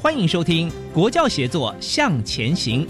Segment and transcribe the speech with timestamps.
[0.00, 2.86] 欢迎收听《国教协作向前行》。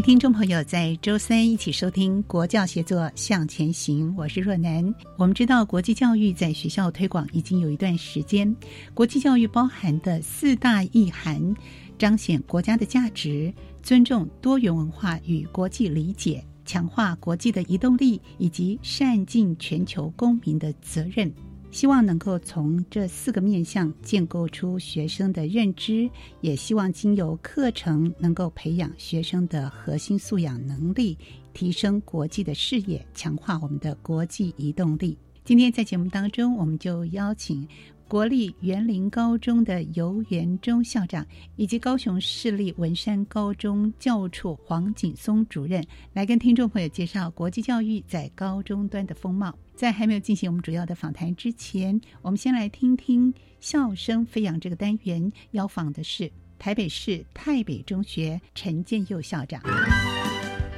[0.00, 4.94] 听众朋友在周三一起收听《国教协作向前行》，我是若楠。
[5.16, 8.54] 我们知道国际教育在学校推广已经有一段时间，
[8.94, 11.54] 国际教育包含的四大意涵，
[11.98, 21.32] 彰显国家的价值，尊重多元文化与国际理解，强化国际的移动力，以及善尽全球公民的责任。
[21.70, 31.16] 希望能够从这四个面向建构出学生的认知，也希望经由课程能够培养学生的核心素养能力，
[31.52, 35.16] 提升国际的视野，强化我们的国际移动力。
[35.44, 37.66] 今天在节目当中，我们就邀请
[38.08, 41.26] 国立园林高中的游园中校长，
[41.56, 49.54] 以及高雄市立文山高中教务处黄景松主任，来跟听众朋友介绍国际教育在高中端的风貌。
[49.74, 59.60] 在还没有进行我们主要的访谈之前，我们先来听听笑声飞扬这个单元，邀访的是台北市太北中学陈建佑校长。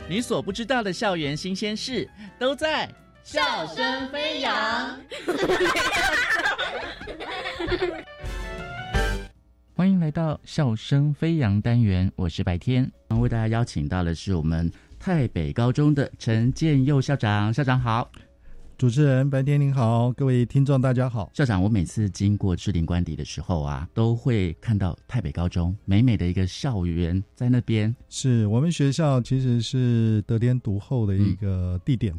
[0.09, 2.11] 你所不知道的校园新鲜事
[2.41, 2.93] 都在
[3.31, 3.41] 笑
[3.77, 4.51] 声飞扬。
[9.73, 12.91] 欢迎来到笑声飞扬单元，我是白天。
[13.21, 14.69] 为大家邀请到的是我们
[14.99, 18.11] 太北高中的陈建佑校长，校长好。
[18.77, 21.31] 主持人白天您好，各位听众大家好。
[21.33, 27.95] 校长，我每次经过志林官邸的时候啊，都会看到太北高中美美的一个校园在那边。
[28.09, 32.13] 是我们学校其实是得天独厚的一个地点，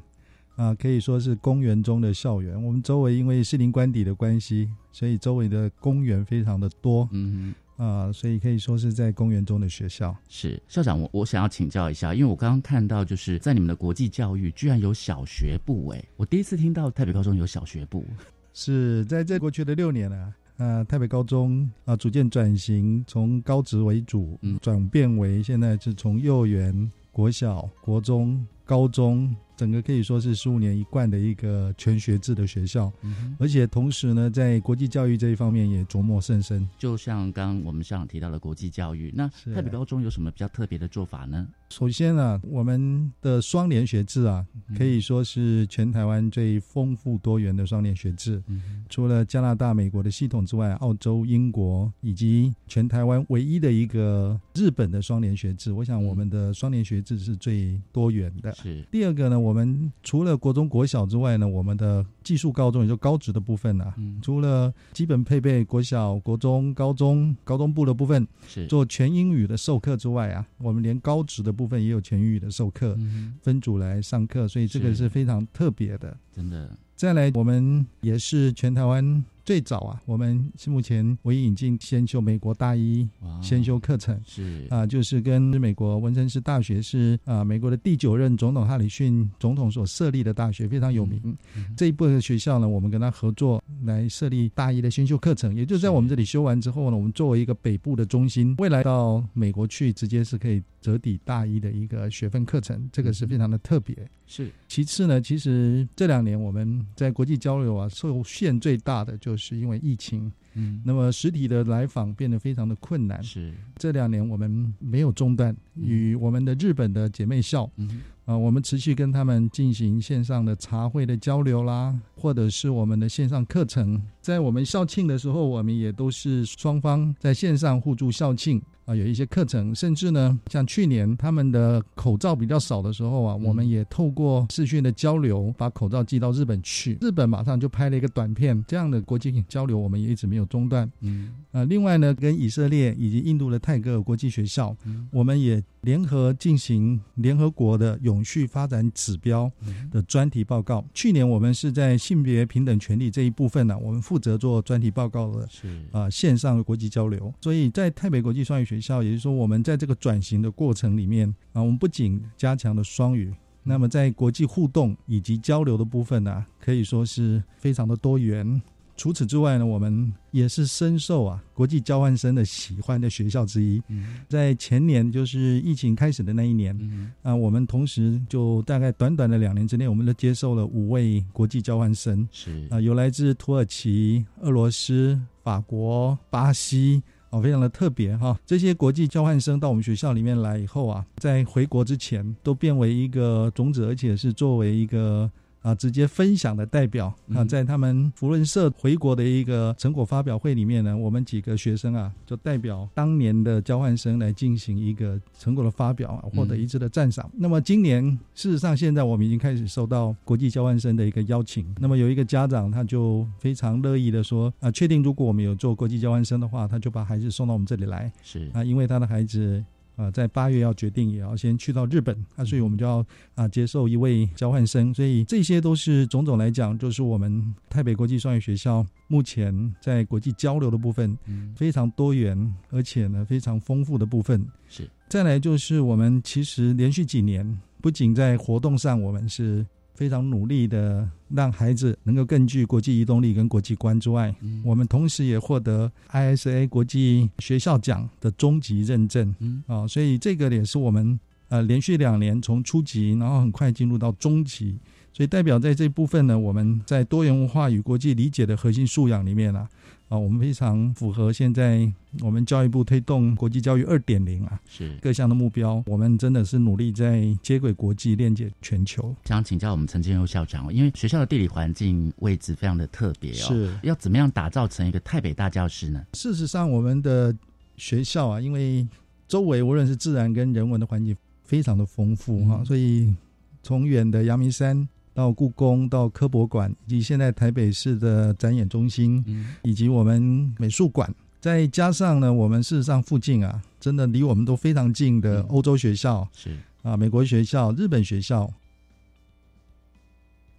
[0.61, 2.61] 啊，可以说是公园中的校园。
[2.63, 7.09] 我们周围因为士林官邸的关系，所以周围的公园非常的多。
[7.11, 7.51] 嗯。
[7.77, 10.15] 啊，所以可以说是在公园中的学校。
[10.29, 18.05] 是校长，我我想要请教一下，因为我刚刚看到就是在你们的国际教育居然有小学部，哎，我第一次听到台北高中有小学部。
[18.53, 29.35] 是在这过去的六年呢，呃，台北高中啊逐渐转型，从高职为主，转变为现在是从幼儿园、国小、国中、高中。
[29.61, 32.91] 整个可以说是十五年一贯的一个全学制的学校，
[33.37, 36.67] 而且同时呢，在国际教育这一方面也琢磨甚深。
[36.79, 41.47] 就像刚刚我们校长提到的国际教育，那台北高中有什么比较特别的做法呢？
[41.69, 44.43] 首先啊，我们的双联学制啊，
[44.75, 48.41] 可以说是全台湾最丰富多元的双联学制。
[48.89, 58.51] 除了加拿大、美国的系统之外，澳洲、英国以及全台湾唯一的一个日本的双联学制，我想我们的双联学制是最多元的。
[58.55, 59.50] 是第二个呢，我。
[59.51, 72.97] 我们除了国中、国小之外呢，我们的技术高中也就高职的部分呢，除了基本配备国小、国中、高中、高中部的部分是做全英语的授课之外啊，我们连高职的部分也有全英语的授课，
[73.41, 76.71] 分组来上课，所以这个是非常特别的，真的。
[76.95, 79.21] 再来，我们也是全台湾。
[79.43, 83.07] 最早啊，我们是目前唯一引进先修美国大一
[83.41, 91.35] 先修课程，是啊，就是跟美国文森斯大学是啊，美国的第九任总统哈里逊总统所设立的大学，非常有名。
[91.75, 103.95] 这一部分学校呢，我们跟他合作来设立大一的先修课程，也就是在我们这里修完之后呢，我们作为一个北部的中心，未来到美国去，直接是可以折抵大一的一个学分课程，这个是非常的特别。
[104.31, 104.49] 是。
[104.69, 113.21] 其次呢，其实这两年我们在国际交流啊，受限最大的就是因为疫情，嗯，那么实体的来访变得非常的困难。
[113.21, 113.53] 是。
[113.75, 124.01] 这两年我们没有中断，与我们的日本的姐妹校，嗯，啊，我们持续跟他们进行线上的茶会的交流啦，或者是我们的线上课程。
[124.21, 128.61] 在我们校庆的时候，我们也都是双方在线上互助校庆。
[128.83, 136.97] 啊，有一些课程，甚至呢，像去年他们的口罩比较少的时候啊，我们也透过视讯的交流，把口罩寄到日本去。
[136.99, 140.91] 日本马上就拍了一个短片，这样的国际交流我们也一直没有中断。
[141.01, 144.75] 嗯，啊，另外呢，跟以色列以及印度的泰戈尔国际学校，
[145.11, 149.49] 我们也联合进行联合国的永续发展指标
[149.91, 150.83] 的专题报告。
[150.91, 157.33] 去年我们是在性别平等权利这一部分呢，我们负责做专题报告的，是啊，线上国际交流。
[157.39, 168.61] 所以在台北国际双语学校，也就是说，我们在这个转型的过程里面啊，我们不仅加强了双语，那么在国际互动以及交流的部分呢，可以说是非常的多元。
[168.97, 173.81] 除此之外呢，我们也是深受啊国际交换生的喜欢的学校之一。
[174.29, 176.77] 在前年，就是疫情开始的那一年，
[177.23, 187.01] 啊，我们同时就大概短短的两年之内，我们都接受了五位国际交换生，是啊，有来自土耳其、俄罗斯、法国、巴西。
[187.31, 188.37] 哦，非常的特别哈！
[188.45, 195.31] 这些国际交换生到我们学校里面来以后啊，在回国之前都变为一个种子，而且是作为一个。
[195.61, 207.29] 啊，直接分享的代表啊，在他们福伦社回国的一个成果发表会里面呢，我们几个学生啊，就代表当年的交换生来进行一个成果的发表啊，获得一致的赞赏。
[207.37, 208.03] 那么今年，
[208.33, 211.65] 事实上现在我们已经开始收到国际交换生的一个邀请。
[211.79, 218.11] 那么有一个家长他就非常乐意的说啊，确定如果我们有做国际交换生的话，他就把孩子送到我们这里来。
[218.23, 219.63] 是啊，因为他的孩子。
[220.01, 223.05] 啊，在八月要决定，也要先去到日本啊，所以我们就要
[223.35, 231.15] 啊接受一位交换生，所以这些都是种种来讲，就是我们台北国际双语学校目前在国际交流的部分，
[231.55, 234.43] 非常多元，而且呢非常丰富的部分。
[234.67, 239.63] 是，再来就是我们其实连续几年，不仅在活动上，我们是。
[240.01, 244.33] 非常努力的让孩子能够更具国际移动力跟国际观之外，
[244.63, 249.31] 我们同时也获得 ISA 国际学校奖的中级认证。
[249.67, 251.19] 啊，所以这个也是我们
[251.49, 254.75] 呃连续两年从初级，然后很快进入到中级，
[255.13, 259.59] 所以代表在这部分呢，我们在多元文化与国际理解的核心素养里面呢。
[259.59, 259.69] 啊，
[260.17, 261.91] 我们非常符合现在
[262.21, 265.81] 我们教育部推动国际教育二点零啊，是各项的目标。
[265.85, 269.15] 我们真的是努力在接轨国际、链接全球。
[269.25, 276.05] 想请教我们陈建佑校长，因为学校的地理环境位置非常的特别哦，是要怎么样打造成一个台北大教室呢？
[276.13, 277.35] 事实上，我们的
[277.77, 278.87] 学校啊，因为
[279.27, 283.15] 周围无论是自然跟人文的环境非常的丰富哈，所以
[283.63, 284.87] 从远的阳明山。
[285.13, 289.23] 到故宫、到科博馆，以及现在台北市的展演中心，
[289.63, 296.55] 以及我们美术馆，再加上呢，我们事实上附近啊，真的离我们都非常近的欧洲学校，是。
[296.83, 298.51] 啊，美国学校、日本学校，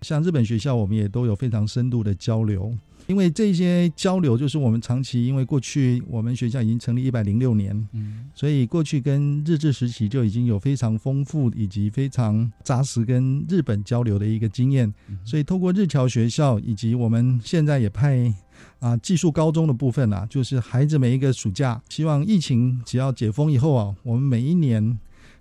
[0.03, 2.73] 像日本学校，我们也都有非常深度的交流。
[3.09, 14.93] 因为这些交流，就是我们长期因为过去我们学校已经成立一百零六年，嗯，所以过去跟日治时期就已经有非常丰富以及非常扎实跟日本交流的一个经验，
[15.25, 18.33] 所以透过日侨学校以及我们现在也派
[18.79, 24.99] 啊技术高中的部分啊，就是孩子每一个暑假，希望疫情只要解封以后啊，我们每一年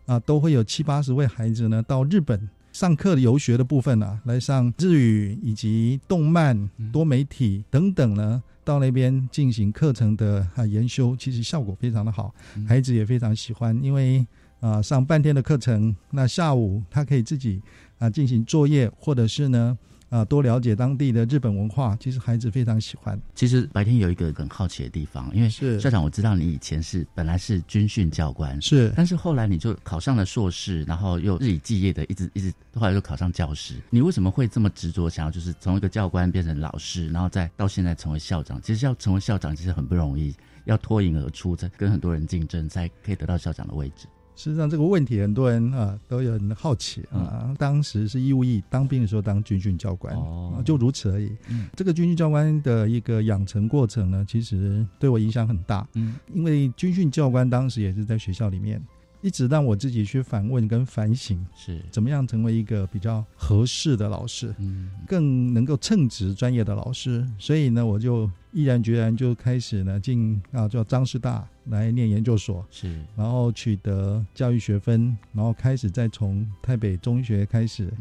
[0.07, 2.49] 啊都会有七八十位孩子呢到日本。
[2.81, 12.33] 上课的游学的部分啊，来上日语以及动漫、多媒体等等呢，到那边进行课程的啊研修，其实效果非常的好，
[12.67, 14.25] 孩子也非常喜欢，因为
[14.61, 17.61] 啊上半天的课程，那下午他可以自己
[17.99, 19.77] 啊进行作业，或者是呢。
[20.11, 23.17] 啊，多了解当地的日本文化，其实孩子非常喜欢。
[23.33, 33.75] 其实白天有一个很好奇的地方，因为是校长，我知道你以前是本来是军训教官，是，但是后来你就考上了硕士，然后又日以继夜的一直一直，后来又考上教师。
[33.89, 38.61] 你为什么会这么执着，想要就是从一个教官变成老师，然后再到现在成为校长？
[38.61, 44.07] 其实要成为校长其实很不容易，要脱颖而出，在跟很多人竞争，才可以得到校长的位置。
[44.41, 47.53] 事实上，这个问题很多人啊都有很好奇啊。
[47.59, 50.17] 当时是义务役，当兵的时候当军训教官，
[50.65, 51.31] 就如此而已。
[51.75, 55.87] 这个军训教官的一个养成过程呢，其实对我影响很大。
[55.93, 58.81] 嗯，因为军训教官当时也是在学校里面。
[59.23, 67.23] 一直让我自己去反问跟反省，是怎么样成为一个比较合适的老师，嗯，更能够称职专业的老师。
[67.37, 77.91] 所以呢，我就毅然决然就开始呢进啊叫张师大来念研究所，是，然后取得教育学分，然后开始再从台北中学开始，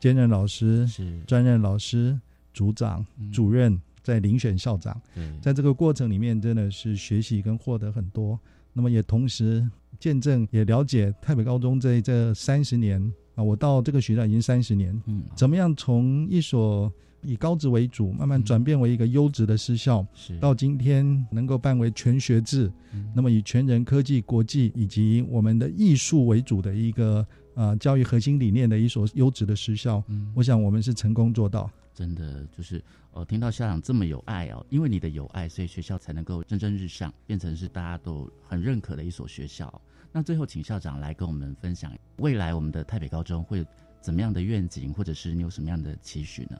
[0.00, 2.18] 兼任老师，是专任老师、
[2.52, 5.00] 组长、主任，在遴选校长。
[5.40, 8.38] 在这个过程里面，真的是学习跟获得很多。
[8.72, 9.68] 那么也同时。
[10.00, 13.00] 见证也了解台北高中这这三十年
[13.36, 22.70] 啊，我到这个学校已经三十年，嗯，怎么样从一所以高职为主，慢慢转变为一个优质的私校，是到今天能够办为全学制，
[23.14, 30.02] 那么以全人科技、国际以及我们的艺术为主的一个呃教育核心理念的一所优质的私校，
[30.34, 31.70] 我想我们是成功做到。
[31.94, 39.80] 真的就是哦，听到校长这么有爱哦，因为你的有爱，所以学校才能够蒸蒸日上，变成是大家都很认可的一所学校。
[40.10, 43.64] 那最后，请校长来跟我们分享未来我们的台北高中会
[44.00, 46.58] 怎么样的愿景，或者是你有什么样的期许呢？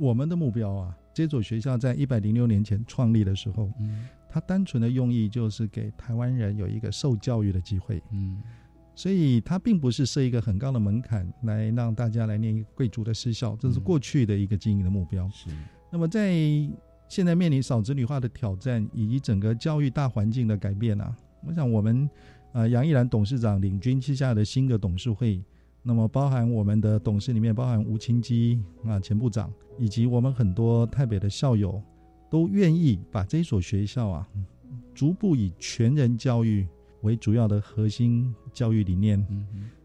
[0.00, 8.40] 我们的目标啊，这所学校在一百零六年前创立的时候，嗯，它单纯的用意就是给台湾人有一个受教育的机会，嗯，
[8.94, 15.28] 所以它并不是设一个很高的门槛来让大家来念一个贵族的私校，这是过去的一个经营的目标。
[15.28, 15.50] 是，
[15.92, 16.32] 那么在
[17.06, 21.14] 现在面临少子女化的挑战以及整个教育大环境的改变啊，
[21.46, 22.08] 我想我们。
[22.52, 25.40] 呃，杨毅然董事长领军旗下的新的董事会，
[25.82, 31.82] 那么包含我们的董事里面包含吴清基啊前部长，以及我们很多台北的校友，
[32.30, 34.28] 都愿意把这所学校啊，
[34.94, 36.66] 逐步以全人教育
[37.02, 39.24] 为主要的核心教育理念，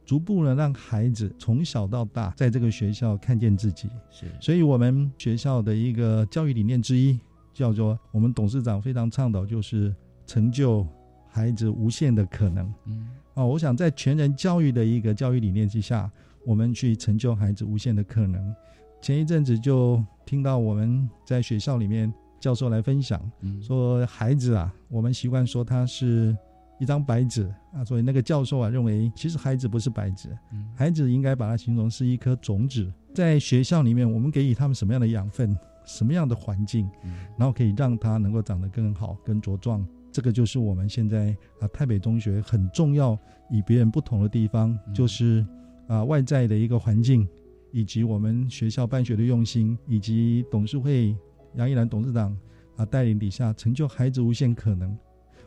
[0.06, 3.90] 逐步呢让孩子从小到大在这个学校看见自己。
[4.12, 7.20] 是，所以我们学校的一个教育理念之一，
[7.54, 10.86] 叫做我们董事长非常倡导，就是成就。
[11.28, 16.10] 孩子无限的可能，嗯，哦，我想在全人教育的一个教育理念之下，
[16.46, 18.54] 我们去成就孩子无限的可能。
[19.02, 23.22] 前一阵子就听到我们在学校里面教授来分享，
[23.62, 26.36] 说孩子啊，我们习惯说他是
[26.80, 30.30] 一张白纸啊，所以那个教授啊认为，其实孩子不是白纸，
[30.76, 36.90] 孩子应该把它形容是一颗种子，在学校里面，我们给予他们什么样的养分，什么样的环境，
[37.38, 39.86] 然后可以让他能够长得更好、更茁壮。
[40.16, 43.20] 这个就是我们现在啊，台北中学很重要
[43.52, 45.46] 与别人不同的地方，就是
[45.90, 47.28] 啊外在的一个环境，
[47.74, 51.14] 以及我们学校办学的用心，以及董事会
[51.56, 52.34] 杨一兰董事长
[52.78, 54.98] 啊带领底下成就孩子无限可能。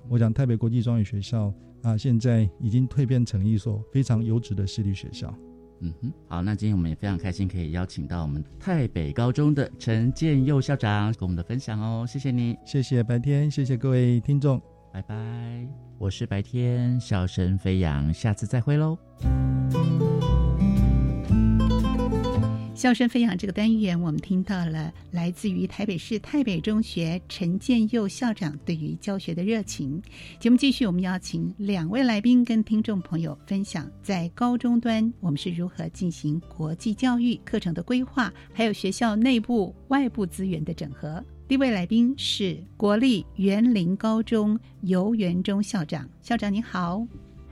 [0.06, 5.34] 我想台北国际专业学校啊，现在已经蜕变成一所非常优质的私立学校。
[5.80, 14.60] 嗯哼，好，那今天我们也非常开心，可以邀请到我们台北高中的陈建佑校长跟我们的分享哦，谢谢你，谢谢白天，谢谢各位听众，
[14.92, 15.68] 拜拜，
[15.98, 18.98] 我是白天，笑声飞扬，下次再会喽。
[22.78, 30.00] 笑声飞扬这个单元，我们听到了来自于台北市台北中学陈建佑校长对于教学的热情。
[30.38, 41.20] 节目继续，我们邀请两位来宾跟听众朋友分享，在高中端我们是如何进行国际教育课程的规划，还有学校内部外部资源的整合。
[41.48, 47.04] 第一位来宾是国立园林高中游园中校长，校长您好。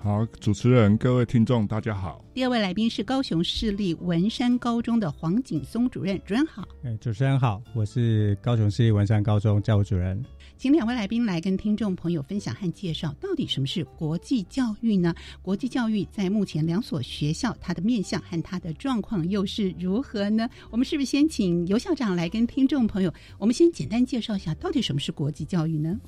[0.07, 2.25] 好，主持人，各位听众，大家好。
[2.33, 6.65] 第二位来宾是高雄市立文山高中的黄景松主任，主任好。
[6.85, 10.25] 哎，主持人好，我是高雄市立文山高中教务主任。
[10.57, 15.13] 请两位来宾来跟听众朋友分享和介绍，到底什么是国际教育呢？
[15.43, 20.49] 国际教育在目前两所学校，它的面向和它的状况又是如何呢？
[20.71, 25.99] 我们是不是先请尤校长来跟听众朋友，我们先简单介绍一下，到底什么是国际教育呢？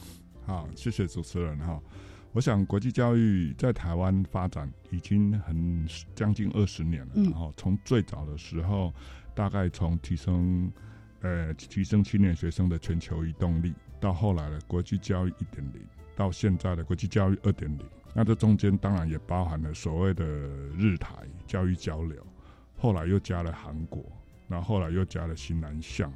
[0.46, 1.80] 好，谢谢主持人哈。
[2.38, 7.10] 我想，国际教育在台湾发展已经很将近二十年了。
[7.16, 8.94] 然后从最早的时候，
[9.34, 10.70] 大概从提升
[11.20, 17.84] 呃提升青年学生的全球移动力，到后来的国际教育一点零，到现在的国际教育二点零。
[18.14, 21.12] 那这中间当然也包含了所谓的日台
[21.44, 22.24] 教育交流，
[22.76, 24.04] 后来又加了韩国，
[24.46, 26.12] 然后后来又加了新南向。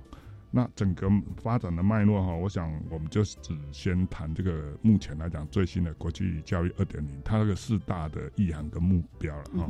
[0.54, 9.68] 那整个发展的脉络哈，我想我们就只先谈这个目前来讲最新的国际教育二点零，它那个四大的意涵跟目标了哈。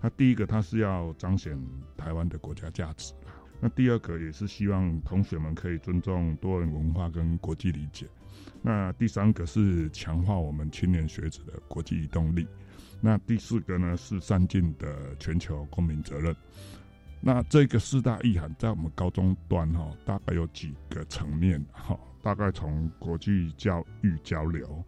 [0.00, 1.62] 那第一个，它是要彰显
[1.94, 3.12] 台湾的国家价值
[3.60, 8.06] 那第二个，也是希望同学们可以尊重多元文化跟国际理解。
[8.62, 12.48] 那第三个是强化我们青年学子的国际移动力。
[13.00, 16.34] 那第四个呢，是善尽的全球公民责任。
[17.26, 24.84] 那这个四大意涵在我们高中端哈，大概有几个层面哈，大概从国际教育交流，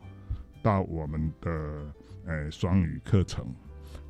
[0.63, 1.51] 到我们的
[2.27, 3.47] 诶双语课程，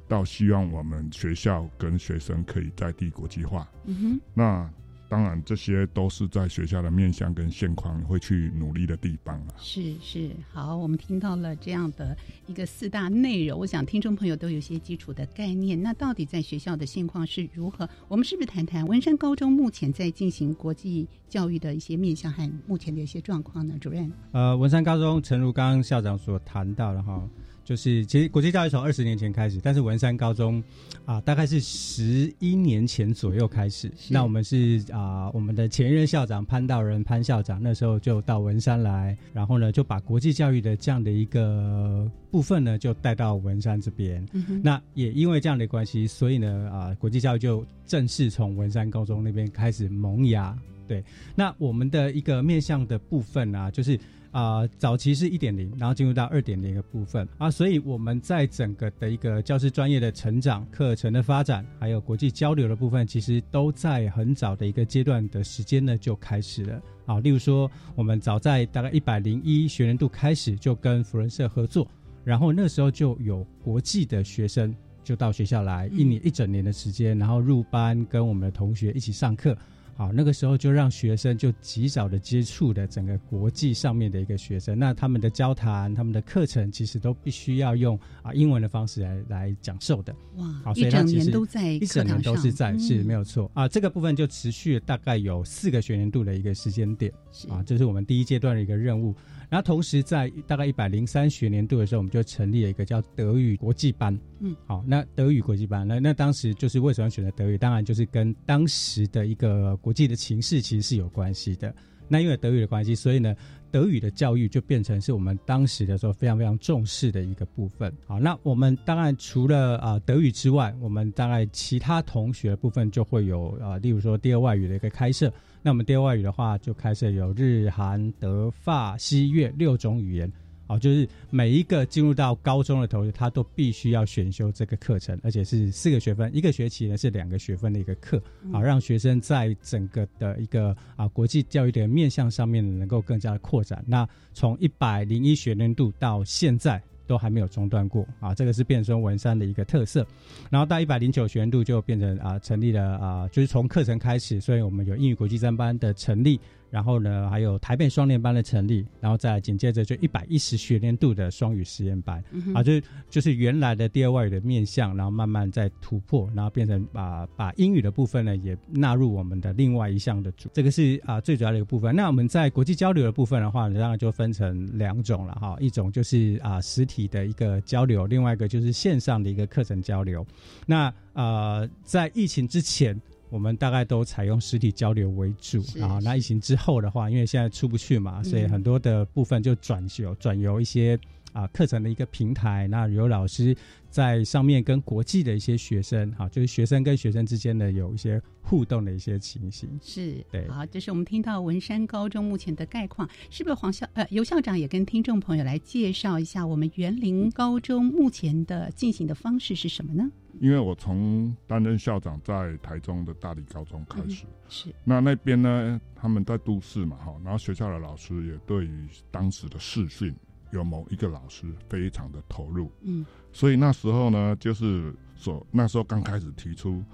[0.08, 3.68] 到希望我们学校跟学生可以在地国际化。
[3.84, 4.70] 嗯哼，那。
[5.08, 9.54] 当然，这些都是在学校的面向跟现况会去努力的地方啊。
[9.58, 15.80] 是是，好，我们听到了这样的一个四大内容，我想听众朋友都有些基础的概念。
[15.80, 17.88] 那到底在学校的现况是如何？
[18.08, 23.74] 我们是不是谈谈文山高中目前在进行国际教育的一些面向和目前的一些状况呢？
[23.80, 27.28] 主任，呃，文山高中，诚如刚刚校长所谈到的哈。
[27.66, 30.62] 就是其实国际教育从二十年前开始，但是文山高中
[31.04, 33.90] 啊，大概是十一年前左右开始。
[34.08, 44.24] 那我们是啊，我们的前任校长潘道仁潘校长那时候就到文山来，然后呢就把国际教育的这样的一个部分呢就带到文山这边。
[44.62, 50.56] 那也因为这样的关系，所以呢啊，国际教育就正式从文山高中那边开始萌芽。
[50.86, 51.02] 对，
[51.34, 53.98] 那我们的一个面向的部分啊，就是。
[54.36, 67.18] 啊，早期是一点零，然后进入到二点零的部分啊，所以我们在整个的一个教师专业的成长、课程的发展，还有国际交流的部分，其实都在很早的一个阶段的时间呢就开始了啊。
[67.20, 71.88] 例如说，我们早在大概一百零一学年度开始就跟福伦社合作，
[72.22, 79.56] 然后那时候就有国际的学生就到学校来一年一整年的时间，然后入班跟我们的同学一起上课。
[79.96, 90.14] 好，那个时候就让学生就及早的接触的整个国际上面的一个学生，那他们的交谈、他们的课程其实都必须要用啊英文的方式来来讲授的。
[90.36, 93.66] 哇，好，一整年都在一整年都是在是没有错啊。
[93.66, 97.10] 这个部分就持续大概有四个学年度的一个时间点
[97.48, 99.14] 啊，这是我们第一阶段的一个任务。
[99.48, 104.18] 然后同时在大概一百零三学年度的时候，我们就成立了一个叫德语国际班。
[104.40, 107.56] 嗯，好，那德语国际班，那那当时就是为什么选择德语？
[107.56, 111.74] 当然就是跟当时的一个国际的情势其实是有关系的。
[112.08, 113.34] 那因为德语的关系，所以呢，
[113.70, 117.92] 德语的教育就变成是我们当时的时候非常非常重视的一个部分。
[118.06, 125.32] 好，那我们当然除了啊德语之外，我们大概其他同学部分就会有啊，例如说第二外语的一个开设。
[125.66, 130.32] 那我们第二外语的话，就开设有日、韩、德、法、西、越六种语言。
[130.68, 143.84] 啊，就是每一个进入到高中的同学，他都必须要选修这个课程，而且是四个学分，一个学期呢是两个学分的一个课，啊，让学生在整个的一个啊国际教育的面向上面能够更加的扩展。
[143.88, 150.06] 那从一百零一学年度到现在都还没有中断过啊，这个是变声文山的一个特色。
[150.50, 156.40] 然后到一百零九学年度就变成啊成立了啊，就是从课程开始，所以我们有英语国际三班的成立。
[156.70, 162.22] 然后呢，还有台北双联班的成立，然后再紧接着就一百一十学年度的双语实验班，
[162.54, 162.72] 啊，就
[163.08, 171.94] 就是原来的第二外语的面向，然后慢慢在突破，然后变成把把英语的部分呢也纳入我们的另外一项的主，这个是啊最主要的一个部分。
[171.94, 180.26] 那我们在国际交流的部分的话，呢当然就分成两种了哈，一种就是啊实体的一个交流，另外一个就是线上的一个课程交流。
[180.66, 183.00] 那呃在疫情之前。
[183.28, 190.98] 我们大概都采用实体交流为主，然后那疫情之后的话，因为现在出不去嘛，所以很多的部分就转由转由一些
[191.36, 193.54] 啊课程的一个平台，那有老师
[193.90, 199.68] 在上面跟国际的一些学生，哈，就是学生跟学生之间的有一些互动的一些情形。
[199.82, 210.10] 是，对，好，这是我们听到文山高中目前的概况，是不是黄校呃尤校长也跟听众朋友来介绍一下我们园林高中目前的进行的方式是什么呢？
[210.40, 220.14] 因为我从担任校长在台中的大理高中开始，是那那边呢，他们在都市嘛，哈，然后学校的老师也对于当时的视讯
[220.50, 226.84] 有某一个老师非常的投入，嗯，所以那时候呢，就是所那时候刚开始提出，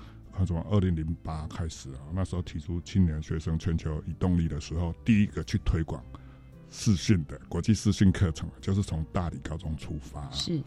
[0.47, 6.03] 什么二零零八开始啊，那时候提出青年学生全球移动力的时候，第一个去推广
[6.71, 10.61] 视讯的国际视讯课程，就是从大理高中出发，是。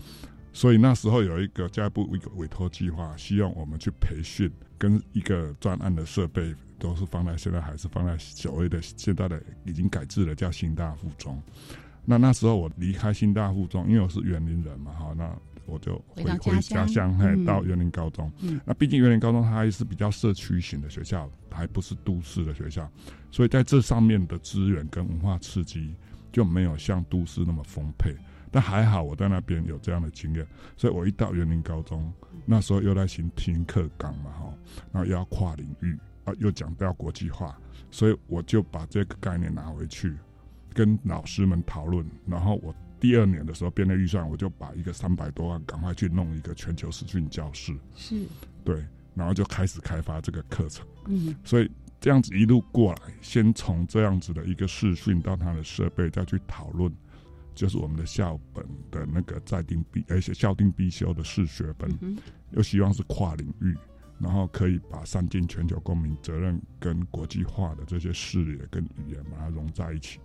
[0.54, 11.42] 所以那时候有一个教育部一个委托计划，希望我们去培训，跟一个专案的设备都是放在现在还是放在所谓的现在的已经改制了叫新大附中。
[12.06, 18.32] 那那时候我离开新大附中，因为我是园林人嘛，哈，那我就回回家乡，嘿，到园林高中。
[18.42, 22.88] 嗯那毕竟园林高中它还是比较社区型的学校，还不是都市的学校，
[23.32, 25.96] 所以在这上面的资源跟文化刺激
[26.32, 28.16] 就没有像都市那么丰沛。
[28.52, 32.14] 但还好，我在那边有这样的经验，所以我一到园林高中，
[32.46, 34.54] 那时候又在行听课纲嘛，哈，
[34.94, 37.60] 然后又要跨领域啊，又讲到国际化，
[37.92, 40.16] 所以我就把这个概念拿回去，
[40.76, 42.06] 跟老师们讨论。
[42.28, 48.24] 然后我第二年的时候编了预算，我就把一个三百多万赶快去弄一个全球视讯教室，是，
[48.64, 48.86] 对，
[49.16, 50.86] 然后就开始开发这个课程。
[51.08, 56.94] 嗯，所以这样子一路过来，先从这样子的一个视讯到它的设备，再去讨论。
[57.54, 61.90] 就是我们的校本的那个在定必，而且校定必修的试学本，
[62.52, 63.74] 又希望是跨领域，
[64.20, 70.20] 然后可以把三进全球公民责任跟国际化的这些视野跟语言把它融在一起，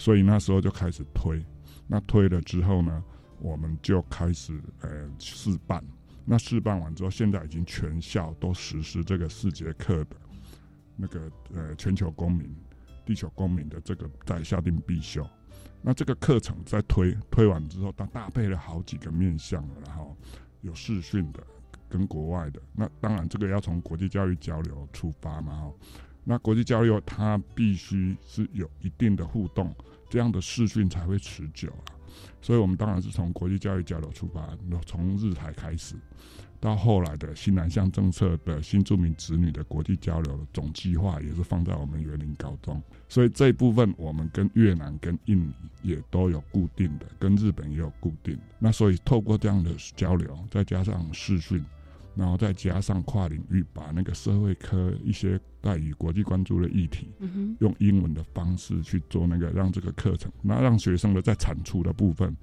[0.00, 1.44] 所以那时候就开始推，
[1.86, 3.04] 那推了之后呢，
[3.38, 5.84] 我们就开始呃试办，
[6.24, 10.16] 那试办完之后，现在已经全校都实施这个四节课的
[10.96, 12.50] 那个呃全球公民、
[13.04, 15.22] 地球公民的这个在校定必修。
[15.82, 20.16] 那这个课程在推推完之后，它搭配了好几个面向，然后
[20.62, 21.46] 有视讯的
[21.90, 22.62] 跟国外的。
[22.72, 25.72] 那当然这个要从国际教育交流出发嘛，哈。
[26.24, 29.74] 那国际交流它必须是有一定的互动，
[30.08, 31.96] 这样的视讯才会持久啊。
[32.42, 34.48] 所以我们当然是从国际教育交流出发，
[34.86, 35.94] 从日台开始。
[36.62, 48.38] 到后来的新南向政策的新住民子女的国际交流的总计划，也是放在我们园林高中，所以这一部分我们跟越南、跟印尼也都有固定的，跟日本也有固定。
[48.58, 51.64] 那所以透过这样的交流，再加上视讯，
[52.14, 57.08] 然后再加上跨领域，把那个社会科一些带与国际关注的议题，
[57.60, 62.36] 用英文的方式去做那个，让这个课程，那让学生的在产出的部分，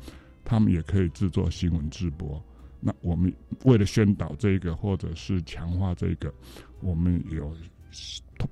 [0.43, 2.41] 他们也可以制作新闻直播。
[2.79, 3.33] 那我们
[3.65, 6.33] 为了宣导这个，或者是强化这个，
[6.79, 7.55] 我们有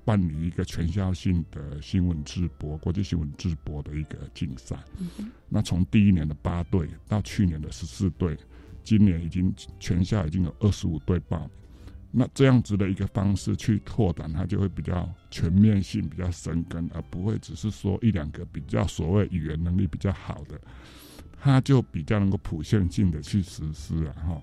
[0.03, 4.75] 办理一个全校性的新闻直播、国际新闻直播的一个竞赛。
[5.47, 8.35] 那从第一年的八队到去年的十四队，
[8.85, 11.49] 今年已经全校已经有二十五队报名。
[12.11, 20.57] 那这样子的一个方式去拓展，它就会比较全面性、比较深根，而不会只是说一两个比较所谓语言能力比较好的。
[21.37, 24.41] 它就比较能够普遍性的去实施了哈，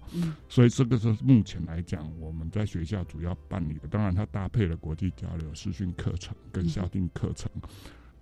[0.48, 3.88] 所以这个是目前来讲我们在学校主要办理的。
[3.88, 7.50] 当然，它搭配了国际交流、视讯课程跟校定课程，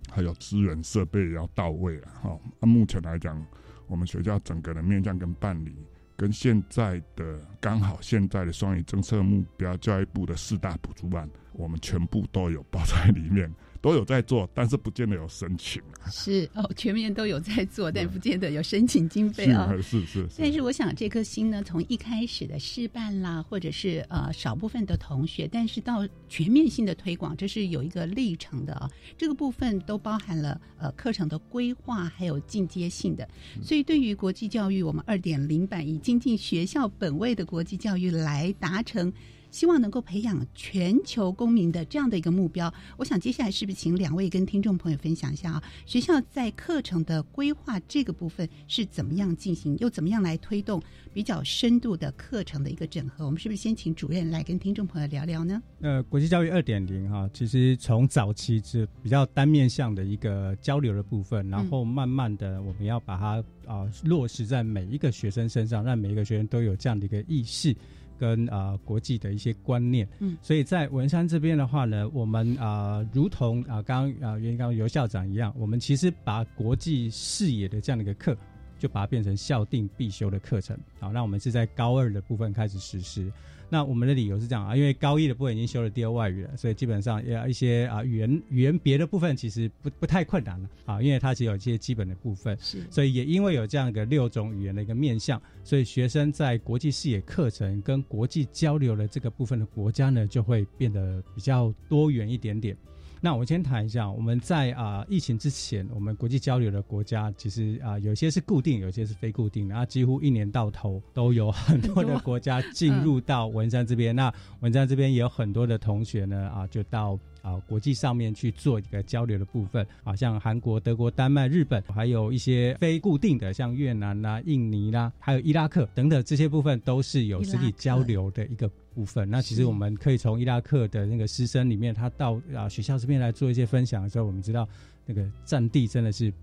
[0.09, 2.39] 还有资源设备也要到位了哈。
[2.59, 3.45] 那目前来讲，
[3.85, 5.75] 我们学校整个的面向跟办理，
[6.21, 13.51] 跟现在的刚好现在的双语政策目标，教育部的四大补助案，我们全部都有包在里面。
[13.81, 15.81] 都有在做，但是不见得有申请。
[16.11, 19.73] 是哦，全面都有在做，但不见得有申请经费啊。
[19.81, 20.27] 是是。
[20.37, 28.89] 但是我想，这颗心呢，从一开始的示范啦，或者是呃少部分的同学，但是到全面性的推广，这是有一个历程的啊。
[29.17, 33.27] 这个部分都包含了呃课程的规划，还有进阶性的。
[33.63, 39.11] 所以对于国际教育，我们二点零版以精进学校本位的国际教育来达成。
[39.51, 45.63] 希望能够培养全球公民的这样的一个目标，我想接下来是不是请两位跟听众朋友分享一下啊？
[45.85, 50.81] 学校在课程的规划这个部分是怎么样进行，又怎么样来推动
[51.13, 53.25] 比较深度的课程的一个整合？
[53.25, 55.61] 我们是不是先请主任来跟听众朋友聊聊呢？
[55.81, 67.75] 呃，国际教育二点零哈，其实从早期是比较单面向的一个交流的部分，然后慢慢的我们要把它啊落实在每一个学生身上，让每一个学生都有这样的一个意识。
[68.21, 78.37] 跟啊国际的一些观念，嗯，所以在文山这边的话呢，我们啊如同啊刚啊原刚尤校长一样，我们其实把国际视野的这样的一个课，
[78.77, 83.31] 就把它变成校定必修的课程，好，那我们是在高二的部分开始实施。
[83.71, 102.75] 那我们的理由是这样啊，因为高一的部分已经修了第二外语了，所以基本上要一些啊语言语言别的部分其实不不太困难了啊，因为它只有一些基本的部分，是，所以也因为有这样一个六种语言的一个面向，所以学生在国际视野课程跟国际交流的这个部分的国家呢，就会变得比较多元一点点。
[103.23, 114.15] 那我先谈一下，我们在啊疫情之前，我们国际交流的国家其实啊有些是固定，有些是非固定的，啊几乎一年到头都有很多的国家进入到文山这边。
[114.15, 128.69] 那文山这边也有很多的同学呢啊就到啊国际上面去做一个交流的部分，啊像韩国、德国、丹麦、日本，还有一些非固定的，像越南啦、印尼啦，还有伊拉克等等这些部分都是有实体交流的一个。
[128.93, 134.67] 部分，那其实我们可以从伊拉克的那个师生里面，他到啊学校这边来做一些分享的时候，我们知道
[135.05, 136.33] 那个战地真的是。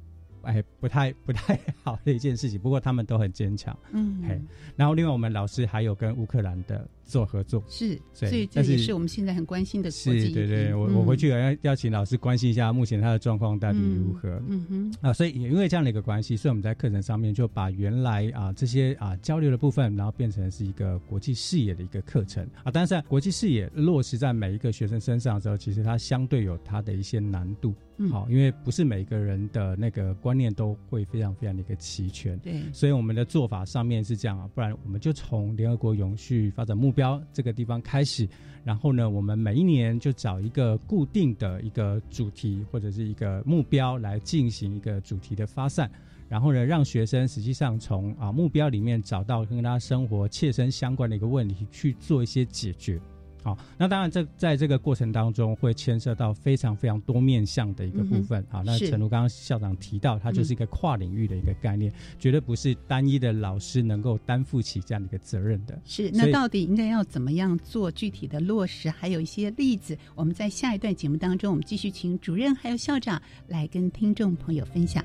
[0.43, 2.59] 哎，不太不太好的一件事情。
[2.59, 4.41] 不过他们都很坚强，嗯，嘿。
[4.77, 9.91] 然后另外我们老师还有跟乌克兰的做合作，是，所以这也是我们现在很关心的。
[9.91, 14.29] 是，对对，我我回去要要请老师关心一下目前他的状况到底如何。
[14.47, 14.95] 嗯哼。
[15.01, 22.71] 啊，所以也因为这样的一个关系，所以我们在课程上面就把原来啊这些啊交流的部分，然后变成是一个国际视野的一个课程啊。
[22.71, 27.75] 但是国际视野落实在每一个学生身上的时候，其实它相对有它的一些难度。
[28.13, 38.29] 好，因为不是每个人的那个观念都会非常非常的一个齐全，对，所以我们的做法上面是这样啊，不然我们就从联合国永续发展目标标这个地方开始，
[38.65, 45.89] 然后呢，我们每一年就找一个固定的一个主题或者是一个目标来进行一个主题的发散，
[46.29, 53.01] 然后呢，让学生实际上从啊目标里面找到跟他生活切身相关的一个问题去做一些解决。
[53.43, 58.45] 好，那当然，这在这个过程当中会牵涉到非常非常多面向的一个部分。
[58.51, 65.81] 好，那陈如刚刚校长提到，它就是一个跨领域的一个概念，绝对不是单一的老师能够担负起这样的一个责任的。
[65.85, 68.91] 是，那到底应该要怎么样做具体的落实？
[68.91, 75.05] 还有一些例子，我们在下一段节目当中，我们继续请主任还有校长来跟听众朋友分享。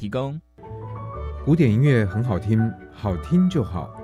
[0.00, 0.40] 提供
[1.44, 3.94] 古典音乐很好听，好听就好。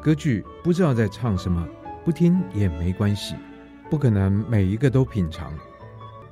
[0.00, 1.68] 歌剧不知道在唱什么，
[2.06, 3.34] 不听也没关系。
[3.90, 5.52] 不可能每一个都品尝，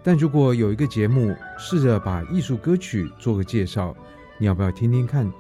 [0.02, 3.94] 但如果有一个节目试着把艺术歌曲做个介绍，
[4.38, 5.30] 你要不要听听看？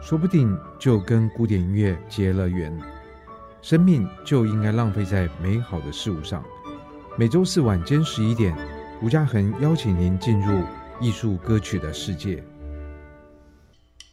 [0.00, 2.76] 说不定就跟古典音乐结了缘。
[3.60, 6.42] 生命就应该浪费在美好的事物上。
[7.16, 8.52] 每周四晚间十一点，
[9.00, 10.60] 吴嘉恒邀请您进入
[11.00, 12.42] 艺术歌曲的世界。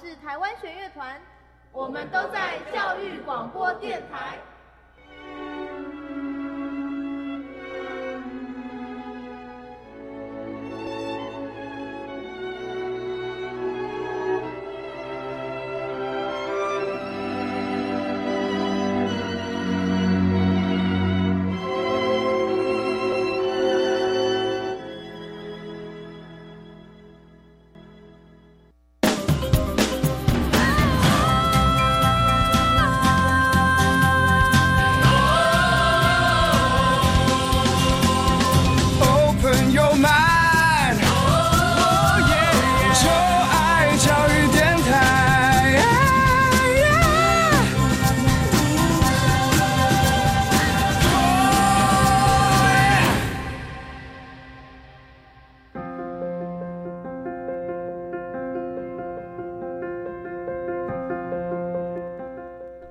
[0.00, 1.20] 是台湾弦乐团，
[1.72, 4.38] 我们都在教育广播电台。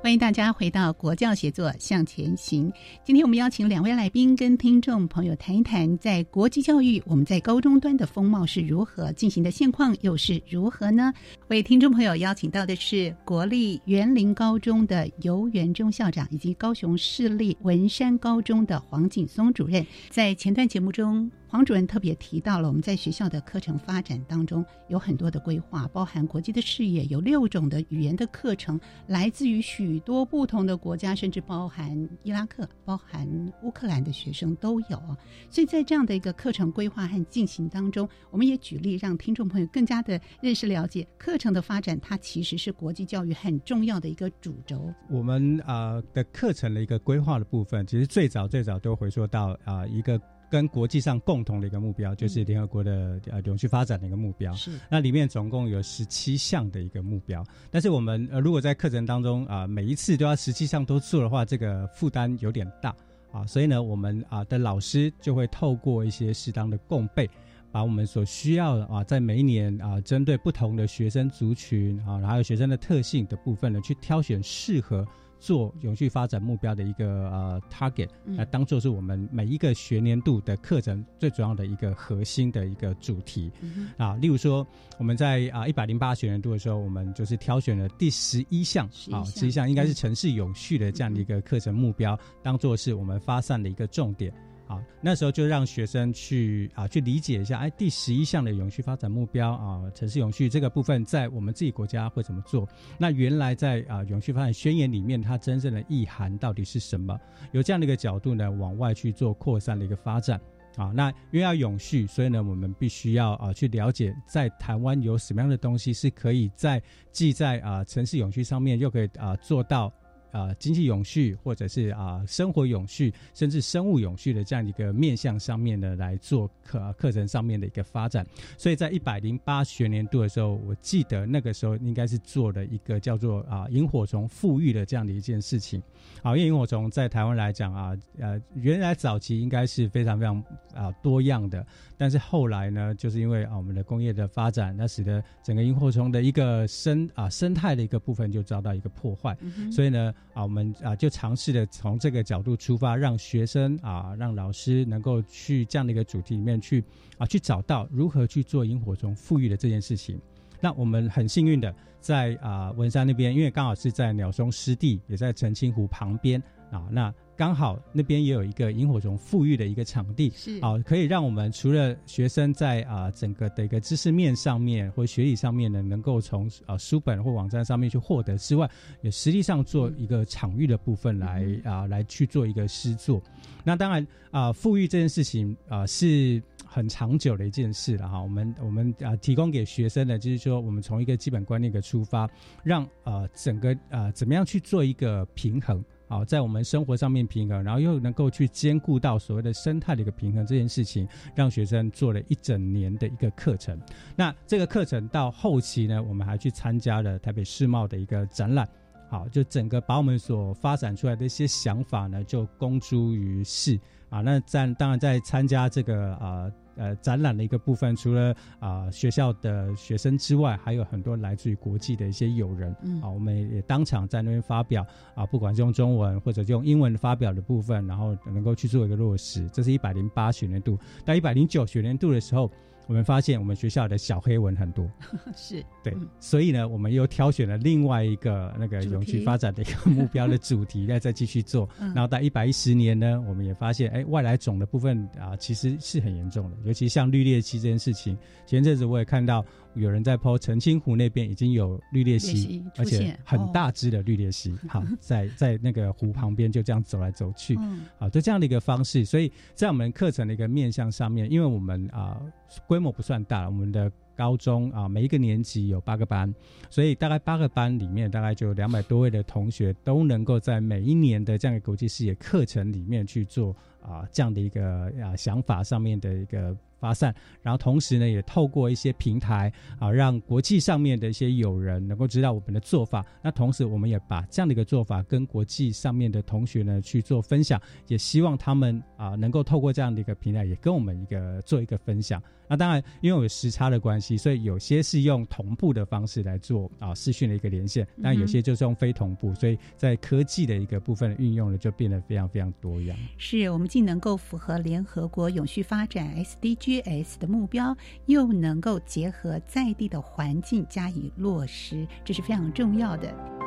[0.10, 2.74] 欢迎大家回到国教协作向前行。
[3.04, 11.14] 今天我们邀请两位来宾跟听众朋友谈一谈，在国际教育我们在高中端的风貌是如何进行的，现况又是如何呢？
[11.50, 19.86] 为听众朋友邀请到的是国立园林高中的游元忠校长，以及高雄市立文山高中的黄景松主任。
[20.10, 21.30] 在前段节目中。
[21.50, 33.28] 黄主任特别提到了，我们在学校的课程发展当中有很多的规划，包含国际的视野，有六种的语言的课程，来自于许多不同的国家，甚至包含伊拉克、包含
[33.64, 35.02] 乌克兰的学生都有。
[35.50, 44.94] 所以在这样的一个课程规划和进行当中，我们也举例让听众朋友更加的认识了解课程的发展，它其实是国际教育很重要的一个主轴。
[45.10, 50.22] 我们啊的课程的一个规划的部分，其实最早最早都回溯到啊一个。
[50.50, 54.54] 跟国际上共同的一个目标，就是联合国的呃永续发展的一个目标。
[54.54, 54.72] 是。
[54.90, 62.96] 那里面总共有十七项的一个目标，但是我们呃如果在课程当中啊每一次都要十七项都做的话，这个负担有点大
[63.32, 67.30] 啊，所以呢我们啊的老师就会透过一些适当的共备，
[67.72, 75.08] 把我们所需要的啊在每一年啊针对不同的学生族群啊，还有学生的特性的部分呢，去挑选适合。
[75.40, 83.52] 做永续发展目标的一个呃 target，来当做是我们每一个学年度的课程最主要的一个核心的一个主题
[83.98, 84.16] 啊。
[84.16, 84.66] 例如说，
[84.98, 94.34] 我们在啊一百零八学年度的时候，我们就是挑选了第十一项啊，十一项应该是城市永续的这样的一个课程目标，当做是我们发散的一个重点。
[94.70, 102.70] 啊，那时候就让学生去啊，去理解一下，哎，第十一项的永续发展目标啊，城市永续这个部分，在我们自己国家会怎么做？
[102.96, 107.20] 那原来在啊永续发展宣言里面，它真正的意涵到底是什么？
[107.52, 110.40] 有这样的一个角度呢，往外去做扩散的一个发展
[110.78, 110.92] 啊。
[110.94, 116.80] 那因为要永续，所以呢，我们必须要啊去了解，在台湾有什么样的东西是可以在
[117.12, 119.92] 既在啊城市永续上面，又可以啊做到。
[120.32, 128.26] 啊经济永续，或者是啊生活永续，甚至生物永续的这样一个面向上面呢来做课课程上面的一个发展。
[128.58, 135.82] 所以在一百零八学年度的时候，我记得那个时候应该是做了一个叫做啊萤火虫富裕的这样的一件事情。
[136.22, 141.66] 好，因为萤火虫在台湾来讲啊，呃，原来早期应该是非常非常啊多样的，
[141.98, 149.38] 但是后来呢，就是因为啊我们的工业的发展，那使得整个萤火虫的一个生啊生态的一个部分就遭到一个破坏，
[149.72, 156.84] 所以呢啊我们啊就尝试着从这个角度出发，让学生啊让老师能够去这样的一个主题里面去
[157.18, 160.20] 啊去找到如何去做萤火虫富裕的这件事情。
[160.62, 178.70] 那我们很幸运的在啊文山那边，因为刚好是在鸟松湿地，也在澄清湖旁边啊，那刚好那边也有一个萤火虫富裕的一个场地，是啊，可以让我们除了学生在啊整个的一个知识面上面或学理上面呢，能够从啊书本或网站上面去获得之外，
[179.02, 183.24] 也实际上做一个场域的部分来啊来去做一个诗作。
[183.64, 186.44] 那当然啊，富裕这件事情啊是。
[186.72, 192.30] 很长久的一件事了哈，我们我们啊提供给学生的，就是说我们从一个基本观念的出发，
[192.64, 203.80] 让呃整个呃怎么样去做一个平衡，好在我们生活上面平衡，然后又能够去兼顾到所谓的生态的一个平衡这件事情，让学生做了一整年的一个课程。
[204.16, 208.68] 那这个课程到后期呢，我们还去参加了台北世贸的一个展览，
[209.08, 213.80] 好，就整个把我们所发展出来的一些想法呢，就公诸于世。
[214.10, 216.54] 啊，那在当然在参加这个啊呃
[217.02, 222.76] 展览的一个部分，除了啊学校的学生之外，还有很多来自于国际的一些友人。
[222.84, 229.48] 嗯，啊，我们也当场在那边发表啊，不管是用中文或者用英文发表的部分，然后能够去做一个落实。
[229.50, 232.50] 这是一百零八学年度，到一百零九学年度的时候。
[232.90, 234.90] 我们发现我们学校的小黑蚊很多，
[235.38, 241.70] 是对，所以呢，我们又挑选了另外一个那个永续发展的一个目标的主题，再再继续做。
[241.78, 248.18] 然后到一百一十年呢，我们也发现，哎，外来种的部分啊，其实是很严重的，尤其像绿鬣蜥这件事情。
[248.48, 249.46] 前阵子我也看到。
[249.80, 259.06] 有人在抛澄清湖那边已经有绿鬣蜥，而且很大只的绿鬣蜥，好在在那个湖旁边就这样走来走去，嗯好就这样的一个方式。
[259.06, 262.22] 所以在我们课程的一个面向上面，因为我们啊
[262.68, 266.34] 规模不算大，我们的高中啊每一个年级有八个班，
[266.70, 273.56] 所以大概八个班里面大概就两百多位的同学都能够在每一年的这样的国际视野课程里面去做
[273.90, 276.56] 啊这样的一个啊想法上面的一个。
[276.80, 283.06] 发散，然后同时呢，也透过一些平台啊，让国际上面的一些友人能够知道我们的做法。
[283.22, 292.24] 那同时，我们也把这样的一个做法跟国际上面的同学呢去做分享，也希望他们啊能够透过这样的一个平台，也跟我们一个做一个分享。
[292.48, 302.98] 那当然，因为有时差的关系，所以有些是用同步的方式来做啊视讯的一个连线，但有些就是用非同步，所以在科技的一个部分的运用呢，就变得非常非常多样。
[303.18, 307.74] 是我们既能够符合联合国永续发展 SDGs 的目标，
[308.08, 313.39] 又能够结合在地的环境加以落实，这是非常重要的。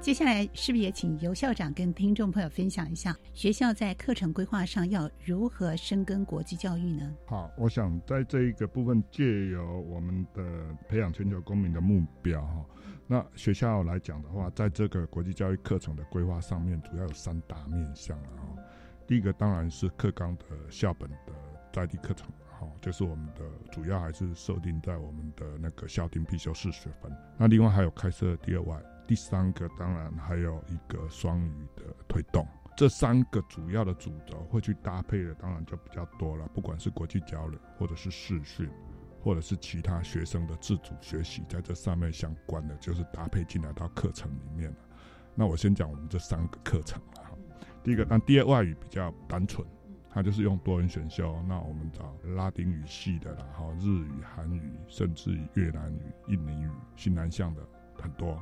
[0.00, 7.14] 接下来是不是也请尤校长跟听众朋友分享一下学校在课程规划上要如何深耕国际教育呢？
[7.26, 10.42] 好，我想在这一个部分借由我们的
[10.88, 12.64] 培养全球公民的目标哈，
[13.06, 18.56] 那学校来讲的话，在这个国际教育课程的规划上面，主要有三大面向啊。
[19.06, 21.32] 第一个当然是课纲的校本的
[21.74, 22.26] 在地课程，
[22.58, 27.12] 哈，就是我们的主要还是设定在我们的那个校定必修四学分。
[27.36, 28.80] 那另外还有开设第二外。
[29.10, 32.46] 第三个当然还有一个双语的推动，
[32.76, 36.46] 这三个主要的主轴会去搭配的，当然就比较多了。
[36.54, 38.70] 不管是国际交流，或者是视讯，
[39.20, 44.76] 或者是其他学生的自主学习，在这上面相关的，就是搭配进来到课程里面了。
[45.34, 47.30] 那我先讲我们这三个课程了哈。
[47.82, 49.66] 第一个，但第二外语比较单纯，
[50.08, 51.34] 它就是用多元选修。
[51.48, 57.60] 那我们找拉丁语系的，然后日语、韩语，甚至于越南语、印尼语、新南向的
[58.00, 58.40] 很多。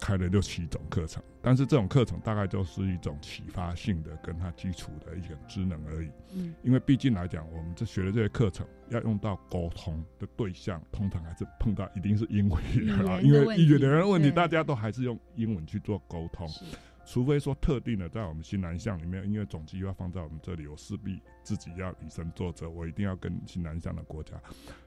[0.00, 6.10] 开了六七种课程，但是这种课程大概就是一种启发性的，跟他基础的一个职能而已。
[6.34, 16.48] 嗯，因为毕竟来讲，我们这学的这些课程要用到沟通的对象，通常还是碰到一定是英文语啊，因为语言的问题，大家都还是用英文去做沟通。
[17.06, 24.40] 除非说特定的，在我们新南向里面，因为总机要放在我们这里，我势必自己要以身作则，我一定要跟新南向的国家，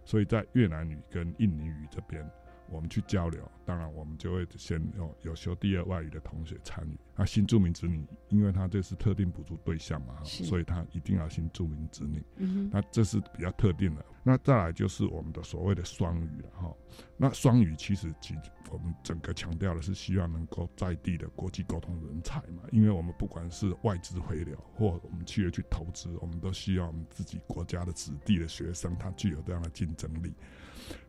[0.03, 2.28] 所以在越南语跟印尼语这边。
[2.70, 6.97] 我们去交流，当然我们就会先有有修第二外语的同学参与。
[7.15, 12.24] 那新住民子女，因为他这是特定补助对象嘛，所以他一定要新住民子女。
[12.36, 14.05] 嗯那这是比较特定的。
[14.24, 16.74] 那再来就是我们的所谓的双语了哈。
[17.15, 18.36] 那双语其实其
[18.70, 30.34] 我们整个强调的是希望能够在地的国际沟通人才嘛，因为我们不管是外资回流或我们企业去投资，我们都希望我们自己国家的子弟的学生他具有这样的竞争力。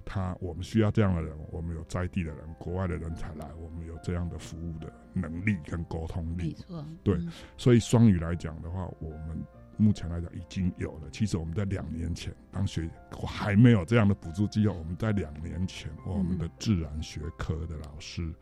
[0.05, 6.49] 他我们需要这样的人，我们有在地的人，国外的人才来，我们有这样的服务的能力跟沟通力。
[6.49, 7.19] 没错，对，
[7.57, 9.45] 所以双语来讲的话，我们
[9.77, 11.11] 目前来讲已经有了。
[11.13, 12.89] 其实我们在两年前，当学
[13.21, 18.35] 我还没有这样的补助机构，我们在两年前，我们的自然学科的老师，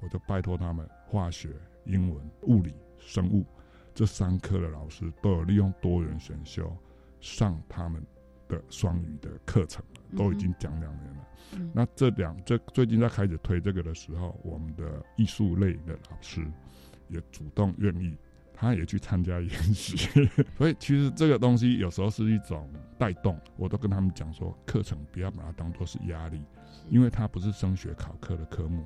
[0.00, 1.50] 我就拜托他们，化学、
[1.84, 3.44] 英文、物理、生物
[3.94, 6.70] 这三科的老师都有利用多元选修
[7.20, 8.04] 上他们
[8.46, 9.82] 的双语的课程。
[10.16, 16.46] 都已经讲两年了，那这两这最近在开始推这个的时候，我们的艺术类的老师
[17.08, 18.16] 也主动愿意，
[18.52, 19.96] 他也去参加研习，
[20.56, 23.38] 所以其实这个东西有时候是一种带动。
[23.56, 26.42] 我都跟他们讲说，课程不要把它当做是压力，
[26.88, 28.84] 因为它不是升学考课的科目，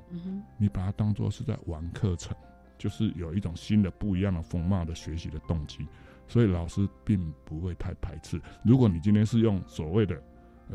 [0.57, 2.35] 你把它当做是在玩课程，
[2.77, 5.87] 就是有一种新的不一样的风貌的学习的动机，
[6.27, 8.39] 所以老师并不会太排斥。
[8.63, 10.21] 如果你今天是用所谓的。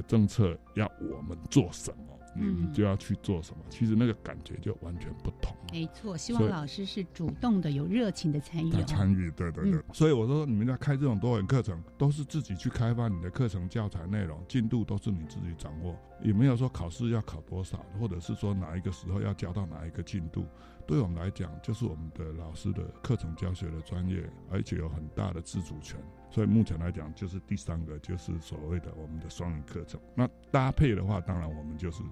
[0.03, 3.63] 政策要我们做什么，你就要去做什么。
[3.71, 5.57] 其实那个感觉就完全不同。
[5.73, 8.71] 没错，希望老师是主动的、有热情的参与。
[8.85, 9.83] 参与，对对对。
[9.93, 20.47] 所以我说，你们在开这种多元课程，都是自己去开发你的课程教材内容，进度都是你自己掌握，也没有说考试要考多少，或者是说哪一个时候要教到哪一个进度。
[20.87, 25.99] 对我们来讲，就是我们的老师的课程教学的专业，而且有很大的自主权。
[26.37, 29.99] 所以目前来讲，就是第三个，就是所谓的我们的双语课程。
[30.15, 32.03] 那搭配的话，当然我们就是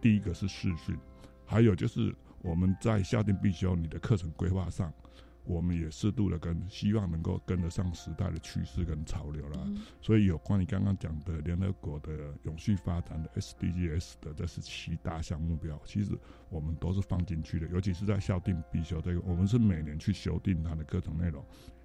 [0.00, 0.96] 第一个是视讯，
[1.44, 4.90] 还有就是我们在校定必修你的课程规划上。
[5.44, 9.70] 我们也适度的跟希望能够跟得上时代的趋势跟潮流了，
[10.00, 16.18] 所以有关于刚刚讲的联合国的永续发展的 SDGs 的这是七大项目标，其实
[16.48, 21.44] 我们都是放进去的，尤其是在校定必修这个，我们是每年去修订它的课程内容，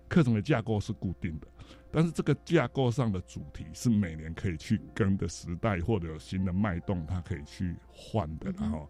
[0.10, 1.48] 课程的架构是固定的，
[1.92, 8.90] 但是这个架构上的主题是每年可以去跟的时代或者有新的脉动，它可以去换的，然后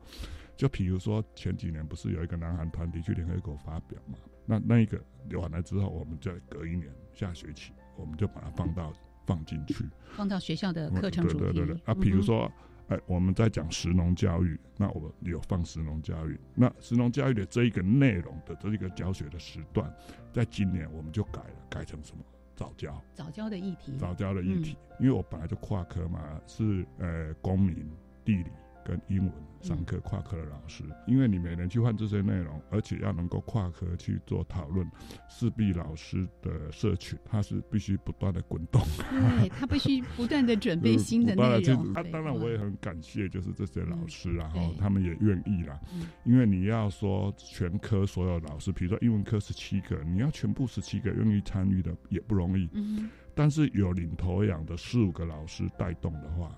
[0.56, 4.18] 就比如说前几年不是有一个南韩团体去联合国发表嘛？
[4.46, 5.00] 那那一个
[5.40, 8.92] 完了之后，我们再隔一年下学期，我们就把它放到
[9.28, 11.54] 放进去，放到学校的课程主题。
[11.54, 11.82] 对对对。
[11.86, 12.52] 啊，比如说，
[12.90, 16.40] 哎，我们在讲食农教育，那我们有放食农教育。
[16.56, 19.94] 那食农教育的这一个内容的这一个教学的时段，
[20.34, 22.24] 在今年我们就改了，改成什么？
[22.56, 23.02] 早教。
[23.14, 23.96] 早教的议题。
[23.98, 27.90] 早教的议题，因为我本来就跨科嘛，是呃公民
[28.26, 28.50] 地理。
[28.84, 34.90] 跟英文上课跨科的老师，因为你每年去换这些内容，而且要能够跨科去做讨论，
[35.28, 41.94] 势必老师的社群他是必须不断的滚动，对他必须不断的准备新的内容。
[41.94, 45.78] 他当然我也很感谢，就是这些老师，然后他们也愿意啦。
[46.24, 52.70] 因为你要说全科所有老师，比如说英文科十七个，你要全部十七个愿意参与的也不容易。
[52.74, 56.56] 嗯，但是有领头羊的四五个老师带动的话。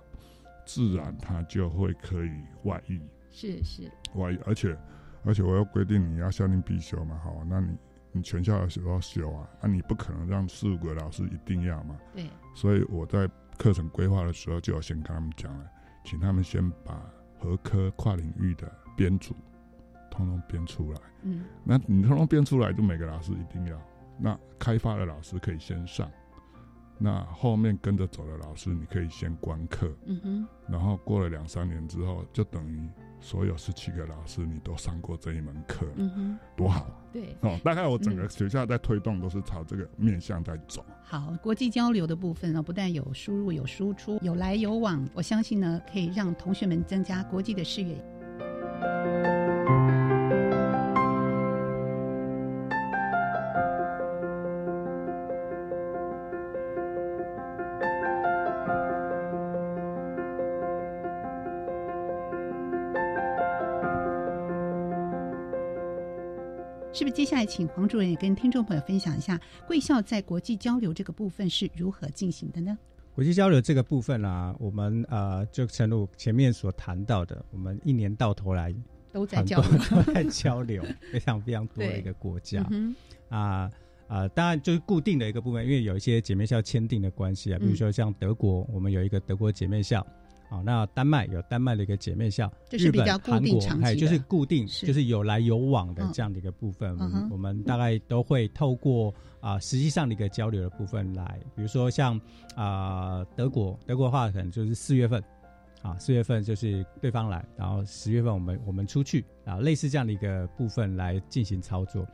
[0.74, 2.32] 自然，它就会可以
[2.64, 2.98] 外溢。
[3.30, 4.78] 是是，外溢，而且
[5.26, 7.78] 而且我要规定你要校定必修嘛，好，那你
[8.14, 11.98] 你全校的时候修啊，那你不可能让四五个老师一定要嘛。
[12.14, 12.26] 对。
[12.56, 15.66] 所以我在课程规划的时候就要先跟他们讲了，
[16.06, 17.06] 请他们先把
[17.38, 19.36] 合科跨领域的编组
[20.10, 21.02] 通通编出来。
[21.24, 21.44] 嗯。
[21.66, 23.78] 那你通通编出来，就每个老师一定要。
[24.18, 26.10] 那开发的老师可以先上。
[27.04, 32.88] 那后面跟着走的老师，你可以先观课，嗯哼，然后过了两三年之后，就等于
[33.20, 40.86] 所有十七个老师你都上过这一门课，嗯哼，多好，对，哦，大概我整个学校在推动都是朝这个面向在走。
[41.02, 47.98] 好，国际交流的部分呢，不但有输入有输出，有来有往，我相信呢，可以让同学们增加国际的视野。
[67.42, 72.78] 是不是接下来请黄主任也跟听众朋友分享一下贵校在国际交流这个部分是如何进行的呢？
[73.14, 78.74] 国际交流这个部分啊，我们呃就正如前面所谈到的，我们一年到头来
[79.12, 82.64] 都在交流， 都在交流，非常非常多的一个国家
[83.30, 83.70] 啊
[84.08, 90.06] 啊，当然就是固定的一个部分，因为有一些姐妹校签订的关系啊，比如说像德国，我们有一个德国姐妹校。
[90.52, 96.94] 好，那丹麦有丹麦的一个姐妹校，日本、韩国，还就是固定，就是有来有往的这样的一个部分。
[97.32, 102.20] 我们大概都会透过啊，实际上的一个交流的部分来，比如说像
[102.54, 105.24] 啊德国，德国的话可能就是四月份，
[105.82, 112.06] 啊四月份就是对方来，然后十月份我们我们出去啊，类似这样的一个部分来进行操作。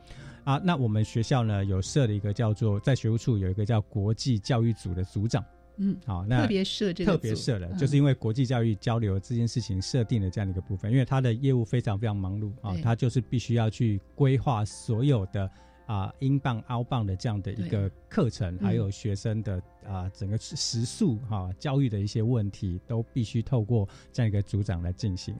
[0.44, 5.44] 啊，那我们学校呢有设了一个叫做在学务处有一个叫国际教育组的组长。
[5.78, 15.50] 嗯，好，那特别设这个特别设的，就是因为国际教育交流这件事情设定了这样的一个部分，因为他的业务非常非常忙碌啊，他就是必须要去规划所有的
[15.86, 25.34] 啊英镑、澳镑的这样的一个课程，还有学生的啊整个时速哈教育的一些问题，都必须透过这样一个组长来进行。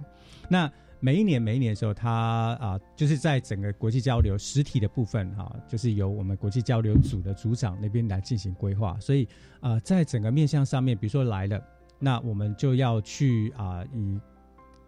[0.48, 0.70] 那
[1.00, 8.98] 每一年每一年的时候，他啊，就是在整个国际交流实体的部分哈，就是由我们国际交流组的组长那边来进行规划。
[8.98, 9.28] 所以
[9.60, 11.62] 啊，在整个面向上面，比如说来了，
[12.00, 14.20] 那我们就要去啊，以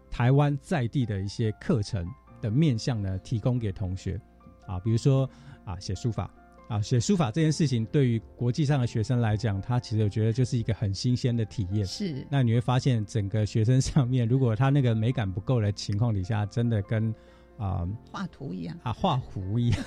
[0.09, 2.05] 台湾在地的一些课程
[2.41, 4.19] 的面向呢，提供给同学
[4.67, 5.29] 啊，比如说
[5.63, 6.29] 啊，写书法。
[6.71, 11.85] 啊，写书法这件事情对于国际上的学生来讲，他其实我觉得就是一个很新鲜的体验。
[11.85, 17.13] 是，那你会发现整个学生上面，如果他那个美感不够的情况底下，真的跟。
[17.61, 19.83] 啊，画图一样啊，画图一样，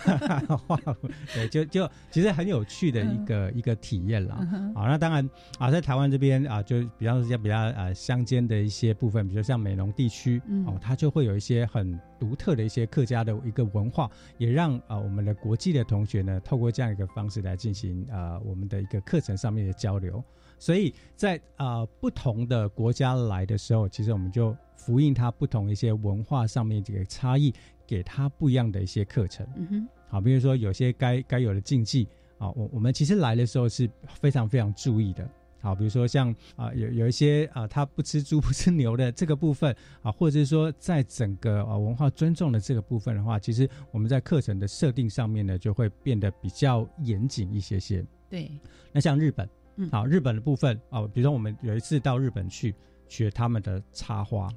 [0.68, 0.78] 画
[1.34, 4.36] 对，就就其实很有趣的一个一个体验啦。
[4.76, 14.08] 啊，那当然啊，在台湾这边啊，就比方说比较呃乡间的一些部分，比如像美浓地区哦，它就会有一些很独特的一些客家的一个文化，
[14.38, 20.22] 也让啊我们的国际的同学呢，透过这样一个方式来进行啊我们的一个课程上面的交流。
[20.60, 24.56] 所以在啊不同的国家来的时候，其实我们就。
[24.76, 27.52] 复印它不同一些文化上面这个差异，
[27.86, 29.46] 给他不一样的一些课程。
[29.56, 32.08] 嗯哼，好，比如说有些该该有的禁忌
[32.38, 33.88] 啊，我我们其实来的时候是
[34.20, 35.28] 非常非常注意的。
[35.60, 48.04] 好，比如说像啊有有一些啊他不吃猪不吃牛的这个部分啊，或者是说在整个啊文化尊重的这个部分的话，其实我们在课程的设定上面呢，就会变得比较严谨一些些。
[48.28, 48.50] 对，
[48.92, 52.74] 那像日本，嗯好，日本的部分啊，比如说我们有一次到日本去
[53.08, 54.50] 学他们的插花。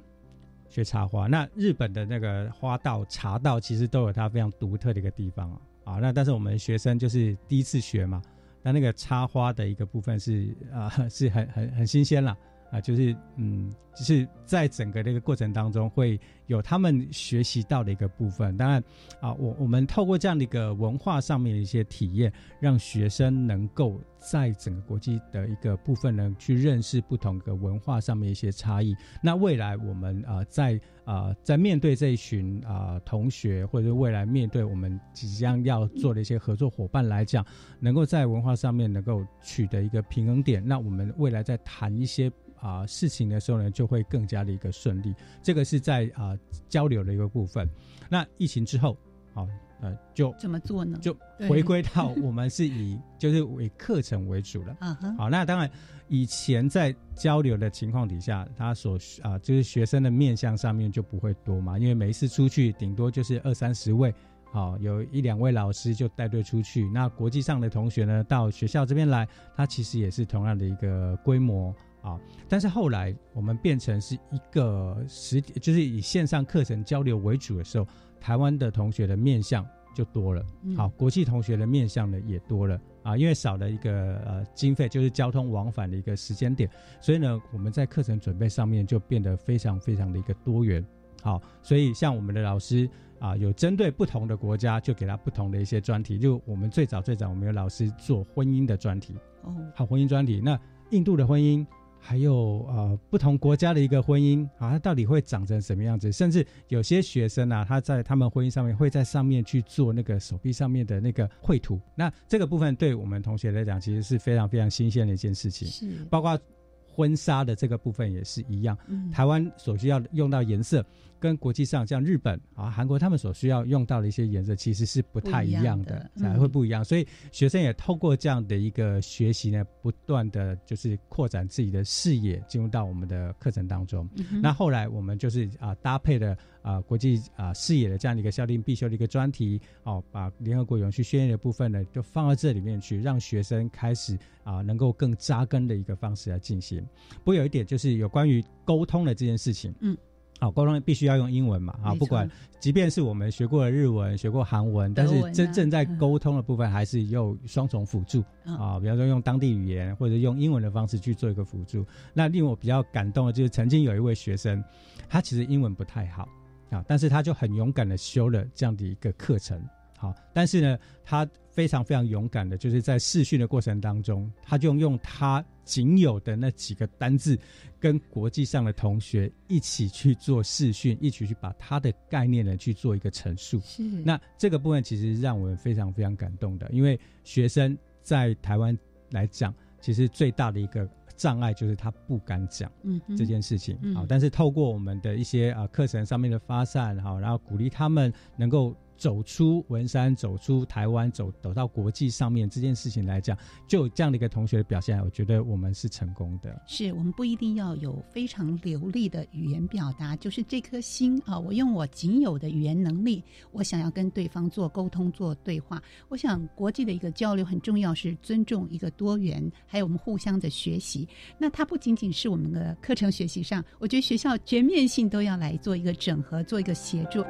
[0.68, 5.60] 学插花，那日本的那个花道、茶道其实都有它非常独特的一个地方啊。
[5.84, 8.22] 啊，那但是我们学生就是第一次学嘛，
[8.62, 12.36] 那那个插花的一个部分是啊，是很很很新鲜了。
[12.70, 18.54] 啊，就是嗯，就是在整个这个过程当中，会有他们学习到的一个部分。
[18.56, 18.82] 当然，
[19.20, 28.94] 啊，我我们透过这样的一个文化上面的一些体验，让学生能够在整个国际的一个部分呢，去认识不同的文化上面一些差异。
[29.22, 37.46] 那未来我们啊，在啊，在面对这一群啊同学，或者未来面对我们即将要做的一些合作伙伴来讲，
[37.78, 42.30] 能够在文化上面能够取得一个平衡点，那我们未来在谈一些。
[42.60, 45.14] 啊，事情的时候呢，就会更加的一个顺利。
[45.44, 46.36] 这个是在啊
[46.68, 47.68] 交流的一个部分。
[48.08, 48.96] 那疫情之后，
[49.34, 49.46] 啊
[49.80, 50.98] 呃，就怎么做呢？
[51.00, 51.16] 就
[51.48, 54.76] 回归到我们是以 就是以课程为主了。
[54.80, 55.16] 嗯哼。
[55.16, 55.70] 好，那当然
[56.08, 64.12] 以前在交流的情况底下，他所啊就是学生的面向上面就不会多嘛，因为每一次出去顶多就是二三十位，
[64.50, 66.88] 好有一两位老师就带队出去。
[66.88, 71.72] 那国际上的同学呢，到学校这边来，他其实也是同样的一个规模。
[72.02, 72.18] 啊！
[72.48, 77.86] 但是后来我们变成是一个实体，就是以线上课程交流为主的时候，
[78.20, 80.44] 台湾的同学的面向就多了。
[80.76, 86.70] 好，国际同学的面向呢也多了啊，因为少了一个呃经费，就是交通往返的一个时间点，
[87.00, 90.84] 所以呢，我们在课程准备上面就变得非常非常的一个多元。
[91.20, 92.88] 好，所以像我们的老师
[93.18, 96.16] 啊，有针对不同的国家，就给他不同的一些专题。
[96.16, 99.16] 就我们最早最早，我们有老师做婚姻的专题。
[99.42, 100.58] 哦，好，婚姻专题，那
[100.90, 101.66] 印度的婚姻。
[102.08, 106.10] 还有呃，不同国家的一个婚姻啊，它到底会长成什么样子？
[106.10, 111.78] 甚至有些学生啊，他在他们婚姻上面会在上面去做那个手臂上面的那个绘图。
[111.94, 115.68] 那这个部分对我们同学来讲，其实是非常非常新鲜的一件事情。
[115.68, 116.40] 是，包括
[116.86, 118.74] 婚纱的这个部分也是一样。
[119.12, 120.82] 台湾所需要用到颜色。
[121.20, 126.84] 跟国际上像日本啊、韩国他们所需要用到的一些颜色其实是不太一样的，才会不一样。
[126.84, 134.08] 所以学生也透过这样的一个学习呢，不断的就是扩展自己的视野，进入到我们的课程当中。
[134.42, 146.84] 那后来我们就是啊搭配了啊国际啊视野的这样的一个校定必修的一个专题哦，把联合国永续宣言的部分呢，就放到这里面去，让学生开始啊能够更扎根的一个方式来进行。
[147.18, 149.96] 不过有一点就是有关于沟通的这件事情，嗯。
[150.40, 151.76] 好，沟通必须要用英文嘛？
[151.82, 152.30] 啊，不管，
[152.60, 158.78] 即便是我们学过了日文、学过韩文，但是真正在沟通的部分，还是用双重辅助啊。
[158.78, 161.84] 比方说，用当地语言或者用英文的方式去做一个辅助。
[162.14, 164.62] 那令我比较感动的就是，曾经有一位学生，
[165.08, 166.28] 他其实英文不太好
[166.70, 169.60] 啊，但是他就很勇敢的修了这样的一个课程。
[169.96, 177.38] 好，但是呢，他非常非常勇敢的，就是在试训的过程当中，他就用他仅有的那几个单字，
[177.78, 183.60] 跟国际上的同学一起去做试训，一起去把他的概念呢去做一个陈述。
[183.60, 188.76] 是，那这个部分其实让我们非常非常感动的，因为学生在台湾
[189.10, 192.72] 来讲，其实最大的一个障碍就是他不敢讲
[193.16, 193.78] 这件事情。
[193.94, 198.74] 好，但是透过我们的一些啊课程上面的发散，好，然后鼓励他们能够。
[198.98, 206.60] 走出文山，走出台湾，走走到国际上面这件事情来讲，就这样的一个同学的表现，我觉得我们是成功的。
[206.66, 213.22] 是我们不一定要有非常流利的语言表达，就是这颗心啊，我用我仅有的语言能力，
[213.52, 215.80] 我想要跟对方做沟通、做对话。
[216.08, 221.08] 我想国际的一个交流很重要，是尊重一个多元，还有我们互相的学习。
[221.38, 227.24] 那它不仅仅是我们的课程学习上，我觉得学校全面性都要来做一个整合，做一个协助。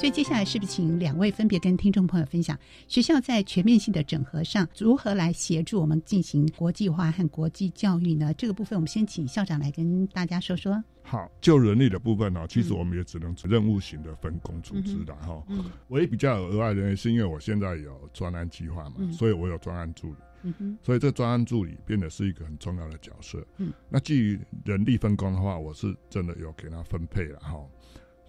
[0.00, 8.32] 所以接下来是不是请两位分别跟听众朋友分享学校在全面性的整合上如何来协助我们进行国际化和国际教育呢？
[8.32, 10.82] 这个部分我们先请校长来跟大家说说。
[11.02, 15.44] 好，就人力的部分呢，其实我们也只能任务型的分工组织的哈。
[15.48, 15.66] 嗯。
[15.88, 20.16] 唯一比较额外的，是因为我现在有专案计划嘛，所以我有专案助理。
[20.44, 20.78] 嗯哼。
[20.82, 23.46] 所以这专案助理变得是一个很重要的角色。
[23.58, 23.70] 嗯。
[23.90, 27.60] 那基于人力分工的话，我是真的有给他分配了哈。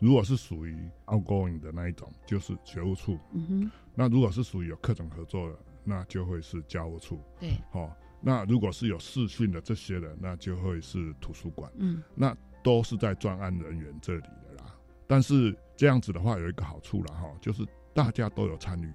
[0.02, 0.76] 如果是属于
[1.06, 3.20] outgoing 的那一种，就是学务处。
[3.34, 3.72] 嗯哼。
[3.93, 7.22] 那如果是属于有课程合作的，那就会是教务处。
[7.39, 7.52] 对。
[7.72, 11.72] 好，那如果是有视讯的这些的，那就会是图书馆。
[11.78, 12.02] 嗯。
[12.16, 14.76] 那都是在专案人员这里的啦。
[15.06, 18.91] 但是这样子的话，有一个好处了哈，就是大家都有参与。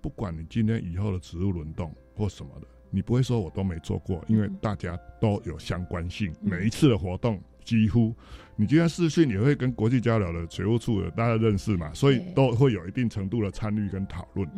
[0.00, 6.32] 不管你今天以后的职务轮动或什么的，你不会说我都没做过，因为大家都有相关性。
[6.40, 7.42] 每一次的活动。
[7.66, 8.14] 几乎，
[8.54, 14.48] 你今天视讯也会跟国际交流的学务处的大家认识嘛，所以都会有一定程度的参与跟讨论。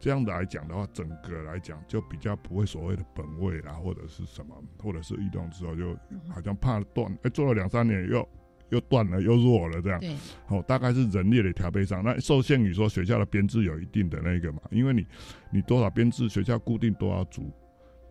[0.00, 5.96] 这样的来讲的话，整个来讲就比较不会所谓的本位啦，或者是什么，或者是移动之后就
[6.28, 8.28] 好像怕断，哎，做了两三年又
[8.70, 10.00] 又断了又弱了这样。
[10.46, 15.06] 好，大概是人力的调配上，那受限于说学校的编制有一定的那个嘛，因为你
[15.52, 17.48] 你多少编制，学校固定多少组。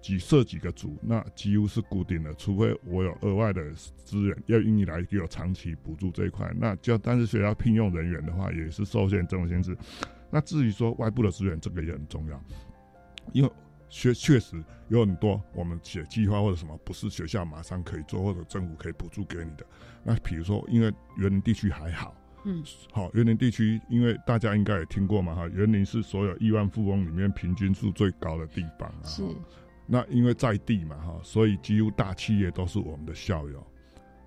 [0.05, 9.75] 几设几个组，那几乎是固定的，除非我有额外的资源要用你来给我长期补助这一块，那就但是学校聘用人员的话也是受限这种限制。
[10.29, 12.39] 那至于说外部的资源，这个也很重要，
[13.33, 13.49] 因为
[13.89, 19.65] 学确实有很多我们写计划或者什么，不是学校马上可以做，或者政府可以补助给你的。
[20.03, 29.03] 那比如说，因为园林地区还好，嗯，好，园林地区，因为大家应该也听过嘛，哈，园林是所有亿万富翁里面平均数最高的地方啊。
[29.03, 29.23] 是。
[29.87, 33.65] 那因为在地嘛哈，所以几乎大企业都是我们的校友，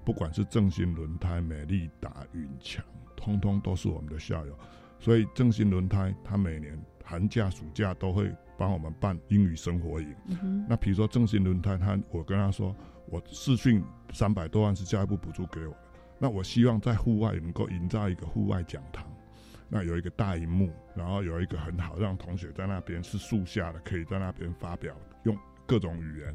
[0.05, 2.85] 不管是正新轮胎、美利达、云强，
[3.17, 4.59] 通通都是我们的校友。
[5.01, 10.15] 所以正新轮胎，他每年寒假、暑假都会帮我们办英语生活营。
[10.69, 12.75] 那比如说正新轮胎，他我跟他说，
[13.07, 13.83] 我试训
[14.13, 15.79] 三百多万是教育部补助给我的，
[16.19, 19.05] 那我希望在户外能够营造一个户外讲堂，
[19.69, 25.39] 那有一个大荧幕，然后有一个很好让同学在那边是树下的，可以在那边发表用。
[25.67, 26.35] 各种语言，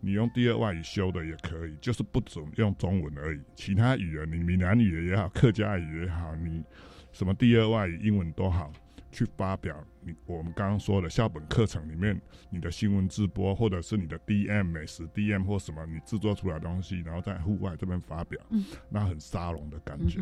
[0.00, 3.40] 你用第二外语修的也可以，就是不准用中文而已。
[3.54, 6.64] 其他语言，你闽南语也好，客家语也好，你
[7.12, 8.72] 什么第二外语英文都好。
[9.12, 18.40] 去发表你我们刚刚说的校本课程里面你的新闻直播，或者是你的 DM 美食 DM 或什么你制作出来的东西，然后在户外这边发表，
[18.88, 20.20] 那很沙龙的感觉。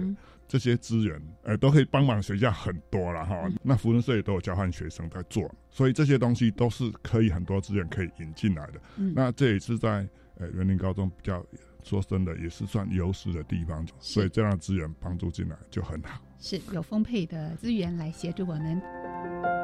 [0.48, 3.48] 这些资源呃都可以帮忙学校很多了哈。
[3.62, 8.80] 那福伦社也都有交换学生在做，所以这些东西都是可以很多资源可以引进来的。
[9.14, 11.46] 那这也是在呃园林高中比较
[11.82, 16.20] 说真的也是算优势的地方，所以这样的资源帮助进来就很好。
[16.38, 19.59] 是有丰沛的资源来协助我们。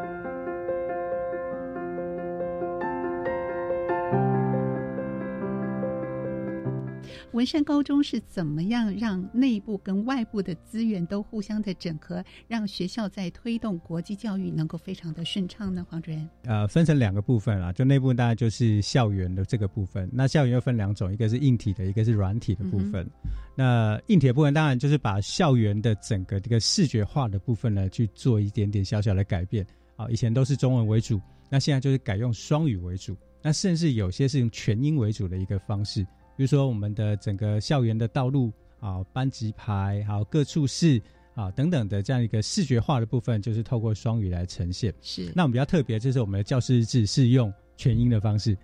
[7.37, 15.87] 文山高中是怎么样让内部跟外部的资源都互相的整合，让学校在推动国际教育能够非常的顺畅呢？
[15.91, 20.09] 黄主任，呃，分成两个部分啊，就内部大概就是校园的这个部分。
[20.11, 23.07] 那校园又分两种，一个是硬体的，一个是软体的部分。
[23.55, 29.62] 那硬体的部分当然就是把校园的整个这个视觉化的部分呢，去做一点点小小的改变。
[29.97, 31.20] 啊，以前都是中文为主，
[31.51, 33.14] 那现在就是改用双语为主。
[33.43, 36.05] 那甚至有些是用全英为主的一个方式，
[36.37, 41.01] 比如说我们的整个校园的道路啊、班级牌、还有各处室
[41.34, 44.93] 啊等等的这样一个视觉化的部分，就是透过双语来呈现。
[45.01, 45.32] 是。
[45.34, 48.57] 那我们比较特别，就是我们的教师日志是用全英的方式。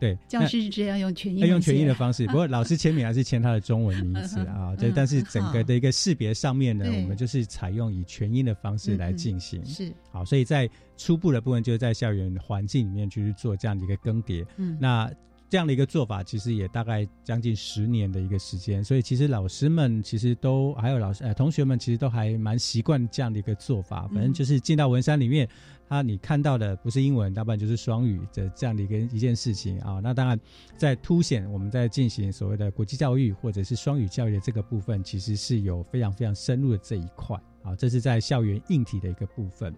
[0.00, 2.26] 对，教师日志要用全英，要用全英的方式。
[2.28, 4.74] 不过老师签名还是签他的中文名字啊。
[4.80, 9.62] 对，但是整个的一个识别上面呢，我们就是采用以全英的方式来进行。
[9.62, 9.92] 是。
[10.10, 10.66] 好，所以在
[10.96, 14.42] 初步的部分，就是在校园环境里面去做这样的一个更迭。
[14.56, 14.78] 嗯。
[14.80, 15.12] 那
[15.50, 18.82] 这样的一个做法，其实也大概将近十年的一个时间。
[18.82, 24.08] 所以其实老师们其实都还有老师呃同学们，其实都还蛮习惯这样的一个做法。
[24.14, 25.46] 反正就是进到文山里面。
[25.88, 29.98] 他你看到的不是英文，大半就是双语的这样的一个一件事情啊。
[30.00, 30.38] 那当然，
[30.76, 37.74] 在凸显我们在进行所谓的国际教育或者是双语教育的这个部分，其实是有非常非常深入的这一块啊。
[37.74, 39.74] 这是在校园硬体的一个部分。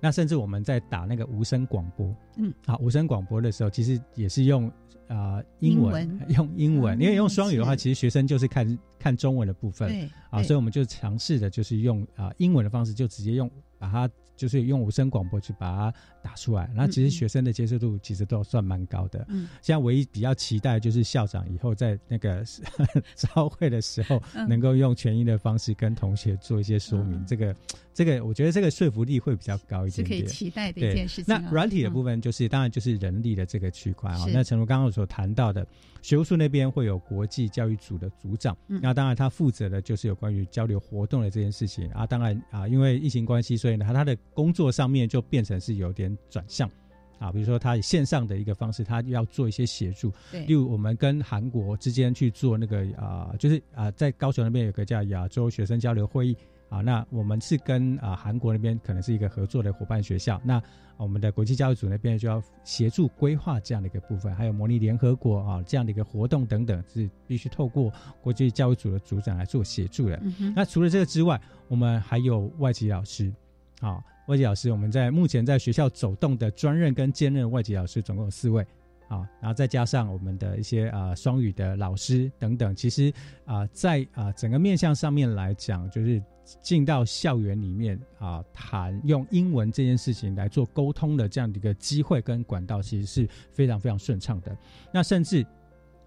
[0.00, 4.70] 那甚至我们在打那个无声广播，嗯，啊，无声广播的时候，其实也是用
[5.08, 14.08] 啊英文， 用英文，因为用双语的话，其实学生就是看看中文的部分，对，啊，所以我们就尝试的就是用啊英文的方式，就直接用把它。
[14.36, 15.94] 就是用无声广播去把它
[16.26, 19.24] 打出来，那其实学生的接受度其实都算蛮高的。
[19.28, 22.44] 嗯，现在唯一比较期待就是校长以后在那个
[23.14, 27.24] 招会的时候，能够用全英的方式跟同学做一些说明。
[27.24, 27.54] 这个，
[27.94, 30.18] 这个我觉得这个说服力会比较高一点点。
[30.18, 31.26] 是可以期待的一件事情。
[31.28, 34.26] 那软体的部分就是，当然就是人力的这个区块啊。
[34.32, 35.64] 那陈如刚刚所谈到的，
[36.02, 42.04] 学务处那边会有国际教育组的组长，那当然他负责的就是有关于交流活动的这件事情啊。
[42.04, 46.70] 当然啊，因为疫情关系，所以呢，他他的工作上面就变成是有点转向，
[47.18, 56.36] 啊，比如说他以线上的一个方式，他要做一些协助，对，例如我们跟韩国之间去做那个啊，就是啊，在高雄那边有个叫亚洲学生交流会议，
[56.68, 60.62] 啊，那我们是跟啊韩国那边可能是一个合作的伙伴学校，那
[60.98, 67.92] 我们的国际教育组那边就要协助规划这样的一个部分，还有模拟联合国啊这样的一个活动等等，是必须透过
[68.22, 70.18] 国际教育组的组长来做协助的。
[70.54, 71.38] 那除了这个之外，
[71.68, 73.32] 我们还有外籍老师。
[73.80, 78.62] 好，外籍老师，我们在目前在学校走动的专任跟兼任外籍老师总共有四位，
[79.08, 83.12] 啊，然后再加上我们的一些啊双语的老师等等，其实
[83.44, 86.22] 啊在啊整个面向上面来讲，就是
[86.62, 94.56] 进到校园里面啊谈用英文这件事情来做沟通的这样的一个机会跟管道，其实是非常非常顺畅的。
[94.90, 95.44] 那甚至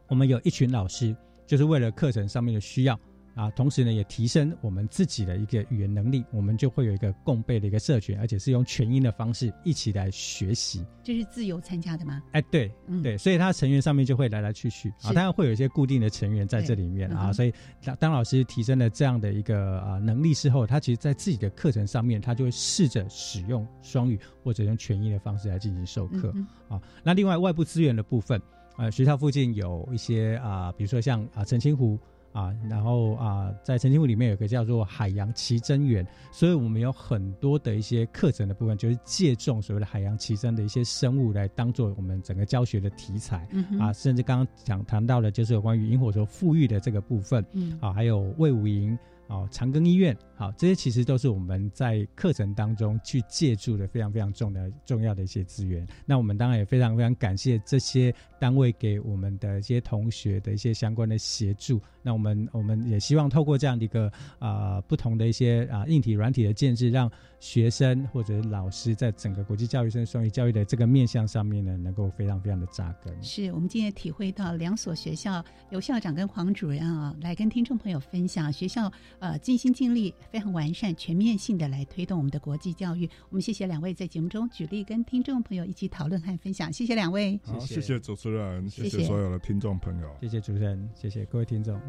[0.07, 1.15] 我们有一群老师，
[1.45, 2.99] 就是为了课程上面的需要。
[3.39, 10.85] 啊，同时呢，也提升我们自己的一个语言能力，我们就会有一个共备的一个社群，而且是用全英的方式一起来学习。
[11.01, 12.21] 这是自由参加的吗？
[12.33, 12.69] 哎，对，
[13.01, 26.35] 对，所以他成员上面就会来来去去啊，当然会有一些固定的成员在这里面啊，所以当当老师提升了这样的一个啊能力之后，他其实在自己的课程上面，他就会试着使用双语或者用全英的方式来进行授课
[26.67, 26.77] 啊。
[27.03, 28.41] 那另外外部资源的部分，
[28.77, 31.97] 呃，学校附近有一些啊，比如说像啊澄清湖。
[32.31, 48.97] 啊，然后啊，在澄清湖里面有个叫做海洋奇珍园，所以我们有很多的一些课程的部分，就是借重所谓的海洋奇珍的一些生物来当做我们整个教学的题材嗯啊，甚至刚刚讲谈到的，就是有关于萤火虫富裕的这个部分，嗯啊，还有魏武营。
[49.29, 55.87] 哦，长庚医院，好，这些其实都是我们在课程当中去借助的非常非常重的重要的一些资源。
[56.03, 61.79] 那我们当然也非常非常感谢这些单位给我们的一些同学的一些相关的协助。
[62.09, 73.13] 那我们我们也希望透过这样的一个啊不同的一些啊硬体软体的建制，让学生或者老师在整个国际教育生双语教育的这个面向上面呢，能够非常非常的扎根。
[73.23, 78.91] 是我们今天体会到两所学校由校长跟黄主任啊来跟听众朋友分享学校。
[79.19, 83.07] 呃，尽心尽力，非常完善、全面性的来推动我们的国际教育。
[83.29, 86.71] 我们谢谢两位在节目中举例，跟听众朋友一起讨论和分享。
[86.71, 91.79] 谢谢两位，好，谢谢主持人，谢谢所有的听众朋友，谢谢主持人，谢谢各位听众。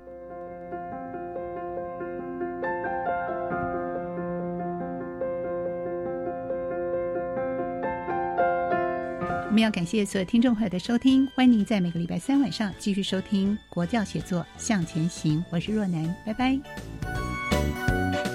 [9.51, 16.57] 我们要感谢所有听众朋友的收听，欢迎您在每个礼拜三晚上继续收听《国教写作向前行》，我是若楠，拜拜。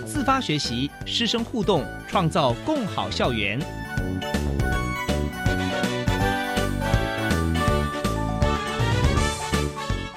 [0.05, 3.57] 自发学习，师生互动，创造共好校园。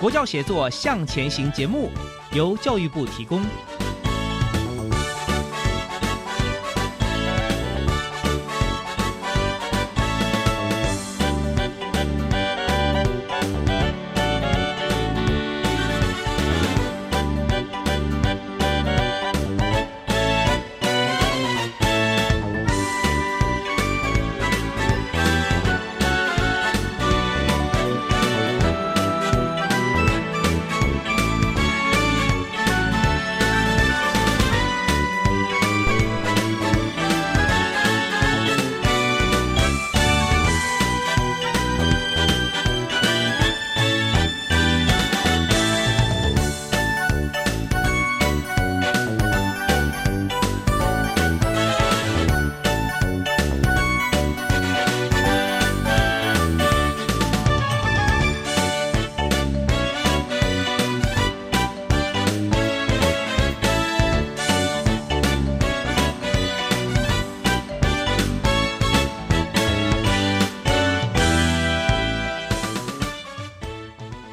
[0.00, 1.92] 国教写作向前行节目
[2.32, 3.40] 由教育部提供。